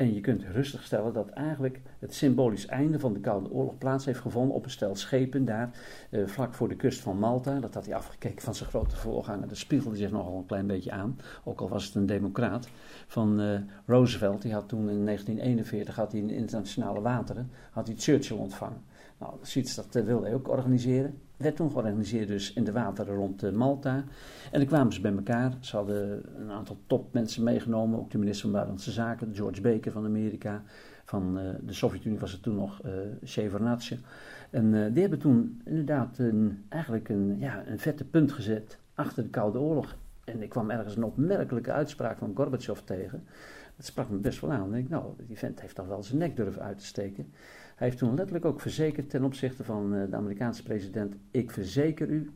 En 0.00 0.14
je 0.14 0.20
kunt 0.20 0.44
rustig 0.52 0.84
stellen 0.84 1.12
dat 1.12 1.28
eigenlijk 1.28 1.80
het 1.98 2.14
symbolisch 2.14 2.66
einde 2.66 2.98
van 2.98 3.12
de 3.12 3.20
Koude 3.20 3.50
Oorlog 3.50 3.78
plaats 3.78 4.04
heeft 4.04 4.20
gevonden 4.20 4.56
op 4.56 4.64
een 4.64 4.70
stel 4.70 4.96
schepen 4.96 5.44
daar 5.44 5.70
uh, 6.10 6.26
vlak 6.26 6.54
voor 6.54 6.68
de 6.68 6.76
kust 6.76 7.00
van 7.00 7.18
Malta. 7.18 7.60
Dat 7.60 7.74
had 7.74 7.86
hij 7.86 7.94
afgekeken 7.94 8.42
van 8.42 8.54
zijn 8.54 8.68
grote 8.68 8.96
voorganger. 8.96 9.48
Dat 9.48 9.56
spiegelde 9.56 9.96
zich 9.96 10.10
nogal 10.10 10.36
een 10.36 10.46
klein 10.46 10.66
beetje 10.66 10.90
aan, 10.90 11.18
ook 11.44 11.60
al 11.60 11.68
was 11.68 11.84
het 11.84 11.94
een 11.94 12.06
democraat. 12.06 12.68
Van 13.06 13.40
uh, 13.40 13.60
Roosevelt, 13.86 14.42
die 14.42 14.52
had 14.52 14.68
toen 14.68 14.88
in 14.88 15.04
1941 15.04 15.96
had 15.96 16.12
hij 16.12 16.20
in 16.20 16.30
internationale 16.30 17.00
wateren 17.00 17.50
had 17.70 17.86
hij 17.86 17.96
Churchill 17.96 18.36
ontvangen. 18.36 18.82
Nou, 19.20 19.34
zoiets 19.42 19.74
dat 19.74 19.96
uh, 19.96 20.04
wilde 20.04 20.24
hij 20.26 20.34
ook 20.34 20.48
organiseren. 20.48 21.18
Werd 21.36 21.56
toen 21.56 21.70
georganiseerd 21.70 22.28
dus 22.28 22.52
in 22.52 22.64
de 22.64 22.72
wateren 22.72 23.14
rond 23.14 23.42
uh, 23.42 23.52
Malta. 23.52 23.94
En 24.52 24.58
dan 24.58 24.66
kwamen 24.66 24.92
ze 24.92 25.00
bij 25.00 25.12
elkaar. 25.12 25.56
Ze 25.60 25.76
hadden 25.76 26.22
een 26.40 26.50
aantal 26.50 26.78
topmensen 26.86 27.42
meegenomen. 27.42 27.98
Ook 27.98 28.10
de 28.10 28.18
minister 28.18 28.42
van 28.42 28.52
Buitenlandse 28.52 28.90
Zaken, 28.90 29.34
George 29.34 29.60
Baker 29.60 29.92
van 29.92 30.04
Amerika. 30.04 30.62
Van 31.04 31.38
uh, 31.38 31.50
de 31.62 31.72
Sovjet-Unie 31.72 32.18
was 32.18 32.32
het 32.32 32.42
toen 32.42 32.54
nog 32.54 32.80
uh. 32.84 33.92
En 34.50 34.92
die 34.92 35.00
hebben 35.00 35.18
toen 35.18 35.60
inderdaad 35.64 36.18
een, 36.18 36.64
eigenlijk 36.68 37.08
een, 37.08 37.36
ja, 37.38 37.66
een 37.66 37.78
vette 37.78 38.04
punt 38.04 38.32
gezet 38.32 38.78
achter 38.94 39.22
de 39.22 39.30
Koude 39.30 39.58
Oorlog. 39.58 39.96
En 40.24 40.42
ik 40.42 40.48
kwam 40.48 40.70
ergens 40.70 40.96
een 40.96 41.04
opmerkelijke 41.04 41.72
uitspraak 41.72 42.18
van 42.18 42.32
Gorbachev 42.34 42.78
tegen. 42.78 43.24
Dat 43.76 43.86
sprak 43.86 44.08
me 44.08 44.16
best 44.16 44.40
wel 44.40 44.52
aan. 44.52 44.66
Ik 44.66 44.72
denk, 44.72 44.88
nou, 44.88 45.12
die 45.26 45.38
vent 45.38 45.60
heeft 45.60 45.74
toch 45.74 45.86
wel 45.86 46.02
zijn 46.02 46.18
nek 46.18 46.36
durven 46.36 46.62
uit 46.62 46.78
te 46.78 46.84
steken. 46.84 47.32
Hij 47.80 47.88
heeft 47.88 48.00
toen 48.00 48.14
letterlijk 48.14 48.44
ook 48.44 48.60
verzekerd 48.60 49.10
ten 49.10 49.24
opzichte 49.24 49.64
van 49.64 49.90
de 49.90 50.16
Amerikaanse 50.16 50.62
president: 50.62 51.14
Ik 51.30 51.50
verzeker 51.50 52.08
u, 52.08 52.30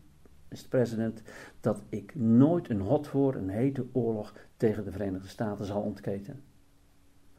Mr. 0.48 0.68
President, 0.68 1.22
dat 1.60 1.82
ik 1.88 2.14
nooit 2.14 2.68
een 2.70 2.80
hot 2.80 3.06
voor, 3.06 3.34
een 3.34 3.48
hete 3.48 3.86
oorlog 3.92 4.34
tegen 4.56 4.84
de 4.84 4.90
Verenigde 4.90 5.28
Staten 5.28 5.64
zal 5.64 5.80
ontketen. 5.80 6.42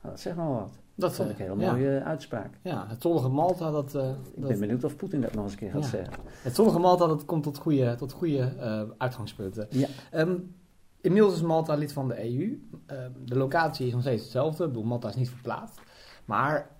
Nou, 0.01 0.09
dat 0.09 0.19
zegt 0.19 0.35
nog 0.35 0.59
wat. 0.59 0.79
Dat 0.95 1.15
vond 1.15 1.29
ik 1.29 1.39
een 1.39 1.43
hele 1.43 1.71
mooie 1.71 1.89
ja. 1.89 2.03
uitspraak. 2.03 2.57
Ja, 2.61 2.87
het 2.87 3.01
zonnige 3.01 3.29
Malta, 3.29 3.71
dat... 3.71 3.95
Uh, 3.95 4.09
ik 4.35 4.47
ben 4.47 4.59
benieuwd 4.59 4.83
of 4.83 4.95
Poetin 4.95 5.21
dat 5.21 5.33
nog 5.33 5.43
eens 5.43 5.53
een 5.53 5.59
keer 5.59 5.71
gaat 5.71 5.83
ja. 5.83 5.89
zeggen. 5.89 6.13
Het 6.41 6.55
zonnige 6.55 6.79
Malta, 6.79 7.07
dat 7.07 7.25
komt 7.25 7.43
tot 7.43 7.57
goede, 7.57 7.95
tot 7.95 8.11
goede 8.11 8.53
uh, 8.57 8.81
uitgangspunten. 8.97 9.67
Ja. 9.69 9.87
Um, 10.13 10.55
inmiddels 11.01 11.33
is 11.33 11.41
Malta 11.41 11.75
lid 11.75 11.93
van 11.93 12.07
de 12.07 12.23
EU. 12.23 12.41
Um, 12.41 13.25
de 13.25 13.37
locatie 13.37 13.87
is 13.87 13.93
nog 13.93 14.01
steeds 14.01 14.23
hetzelfde. 14.23 14.63
Ik 14.63 14.69
bedoel, 14.69 14.87
Malta 14.87 15.09
is 15.09 15.15
niet 15.15 15.29
verplaatst. 15.29 15.81
Maar 16.25 16.74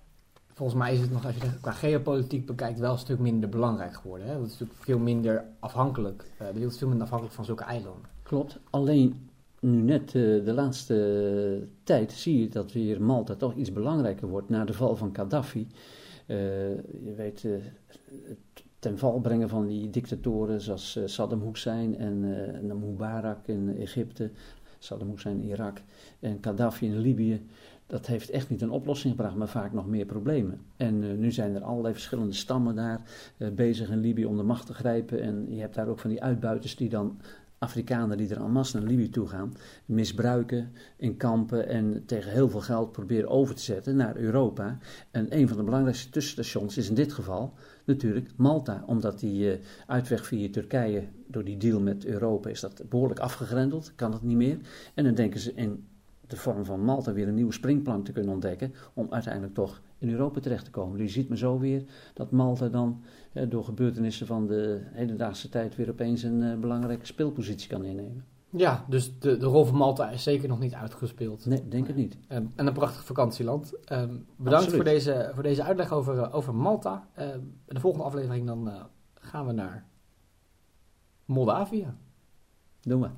volgens 0.56 0.78
mij 0.78 0.94
is 0.94 1.00
het 1.00 1.12
nog, 1.12 1.26
als 1.26 1.34
je 1.34 1.40
het 1.40 1.60
qua 1.60 1.70
geopolitiek 1.70 2.46
bekijkt, 2.46 2.78
wel 2.78 2.92
een 2.92 2.98
stuk 2.98 3.18
minder 3.18 3.48
belangrijk 3.48 3.94
geworden. 3.94 4.26
Het 4.26 4.36
is 4.36 4.50
natuurlijk 4.50 4.78
veel 4.80 4.98
minder 4.98 5.44
afhankelijk. 5.58 6.24
Uh, 6.56 6.62
is 6.62 6.78
veel 6.78 6.88
minder 6.88 7.04
afhankelijk 7.04 7.36
van 7.36 7.44
zulke 7.44 7.64
eilanden. 7.64 8.10
Klopt. 8.22 8.58
Alleen 8.70 9.28
nu 9.60 9.82
net 9.82 10.14
uh, 10.14 10.44
de 10.44 10.52
laatste 10.52 11.68
tijd 11.82 12.12
zie 12.12 12.40
je 12.40 12.48
dat 12.48 12.72
weer 12.72 13.02
Malta 13.02 13.34
toch 13.34 13.54
iets 13.54 13.72
belangrijker 13.72 14.28
wordt 14.28 14.48
na 14.48 14.64
de 14.64 14.72
val 14.72 14.96
van 14.96 15.14
Gaddafi. 15.14 15.66
Uh, 16.26 16.36
je 17.04 17.14
weet, 17.16 17.42
het 17.42 18.38
ten 18.78 18.98
val 18.98 19.20
brengen 19.20 19.48
van 19.48 19.66
die 19.66 19.90
dictatoren 19.90 20.60
zoals 20.60 20.98
Saddam 21.04 21.42
Hussein 21.42 21.98
en 21.98 22.78
Mubarak 22.80 23.46
in 23.46 23.76
Egypte, 23.78 24.30
Saddam 24.78 25.10
Hussein 25.10 25.42
in 25.42 25.48
Irak 25.48 25.82
en 26.20 26.38
Gaddafi 26.40 26.86
in 26.86 26.98
Libië 26.98 27.46
dat 27.86 28.06
heeft 28.06 28.30
echt 28.30 28.50
niet 28.50 28.62
een 28.62 28.70
oplossing 28.70 29.14
gebracht, 29.14 29.36
maar 29.36 29.48
vaak 29.48 29.72
nog 29.72 29.86
meer 29.86 30.06
problemen. 30.06 30.60
En 30.76 31.02
uh, 31.02 31.12
nu 31.12 31.32
zijn 31.32 31.54
er 31.54 31.62
allerlei 31.62 31.94
verschillende 31.94 32.34
stammen 32.34 32.74
daar 32.74 33.00
uh, 33.38 33.50
bezig 33.50 33.90
in 33.90 34.00
Libië 34.00 34.24
om 34.24 34.36
de 34.36 34.42
macht 34.42 34.66
te 34.66 34.74
grijpen. 34.74 35.22
En 35.22 35.46
je 35.54 35.60
hebt 35.60 35.74
daar 35.74 35.88
ook 35.88 35.98
van 35.98 36.10
die 36.10 36.22
uitbuiters 36.22 36.76
die 36.76 36.88
dan 36.88 37.20
Afrikanen 37.58 38.16
die 38.16 38.28
er 38.28 38.36
en 38.36 38.50
masse 38.50 38.78
naar 38.78 38.86
Libië 38.86 39.10
toe 39.10 39.26
gaan, 39.26 39.54
misbruiken 39.84 40.72
in 40.96 41.16
kampen 41.16 41.68
en 41.68 42.02
tegen 42.06 42.32
heel 42.32 42.48
veel 42.48 42.60
geld 42.60 42.92
proberen 42.92 43.28
over 43.28 43.54
te 43.54 43.62
zetten 43.62 43.96
naar 43.96 44.16
Europa. 44.16 44.78
En 45.10 45.36
een 45.36 45.48
van 45.48 45.56
de 45.56 45.62
belangrijkste 45.62 46.10
tussenstations 46.10 46.76
is 46.76 46.88
in 46.88 46.94
dit 46.94 47.12
geval 47.12 47.54
natuurlijk 47.84 48.30
Malta, 48.36 48.82
omdat 48.86 49.20
die 49.20 49.52
uh, 49.52 49.58
uitweg 49.86 50.26
via 50.26 50.50
Turkije 50.50 51.08
door 51.26 51.44
die 51.44 51.56
deal 51.56 51.80
met 51.80 52.04
Europa 52.04 52.48
is 52.48 52.60
dat 52.60 52.82
behoorlijk 52.88 53.20
afgegrendeld, 53.20 53.92
kan 53.94 54.10
dat 54.10 54.22
niet 54.22 54.36
meer. 54.36 54.58
En 54.94 55.04
dan 55.04 55.14
denken 55.14 55.40
ze 55.40 55.52
in 55.54 55.84
de 56.26 56.36
vorm 56.36 56.64
van 56.64 56.80
Malta 56.80 57.12
weer 57.12 57.28
een 57.28 57.34
nieuwe 57.34 57.52
springplank 57.52 58.04
te 58.04 58.12
kunnen 58.12 58.32
ontdekken 58.32 58.74
om 58.94 59.06
uiteindelijk 59.10 59.54
toch 59.54 59.82
in 59.98 60.10
Europa 60.10 60.40
terecht 60.40 60.64
te 60.64 60.70
komen. 60.70 60.98
Dus 60.98 61.06
je 61.06 61.20
ziet 61.20 61.28
me 61.28 61.36
zo 61.36 61.58
weer 61.58 61.84
dat 62.14 62.30
Malta 62.30 62.68
dan 62.68 63.02
eh, 63.32 63.50
door 63.50 63.64
gebeurtenissen 63.64 64.26
van 64.26 64.46
de 64.46 64.80
hedendaagse 64.84 65.48
tijd 65.48 65.76
weer 65.76 65.90
opeens 65.90 66.22
een 66.22 66.42
eh, 66.42 66.58
belangrijke 66.58 67.06
speelpositie 67.06 67.68
kan 67.68 67.84
innemen. 67.84 68.24
Ja, 68.50 68.84
dus 68.88 69.18
de, 69.18 69.36
de 69.36 69.46
rol 69.46 69.64
van 69.64 69.76
Malta 69.76 70.10
is 70.10 70.22
zeker 70.22 70.48
nog 70.48 70.58
niet 70.58 70.74
uitgespeeld. 70.74 71.46
Nee, 71.46 71.68
denk 71.68 71.86
het 71.86 71.96
niet. 71.96 72.18
Um, 72.28 72.52
en 72.54 72.66
een 72.66 72.72
prachtig 72.72 73.04
vakantieland. 73.04 73.72
Um, 73.92 74.26
bedankt 74.36 74.74
voor 74.74 74.84
deze, 74.84 75.30
voor 75.34 75.42
deze 75.42 75.62
uitleg 75.62 75.92
over, 75.92 76.14
uh, 76.14 76.34
over 76.34 76.54
Malta. 76.54 77.08
Uh, 77.18 77.34
in 77.34 77.74
de 77.74 77.80
volgende 77.80 78.06
aflevering 78.06 78.46
dan 78.46 78.68
uh, 78.68 78.84
gaan 79.14 79.46
we 79.46 79.52
naar 79.52 79.86
Moldavië. 81.24 81.94
Doen 82.80 83.00
we. 83.00 83.08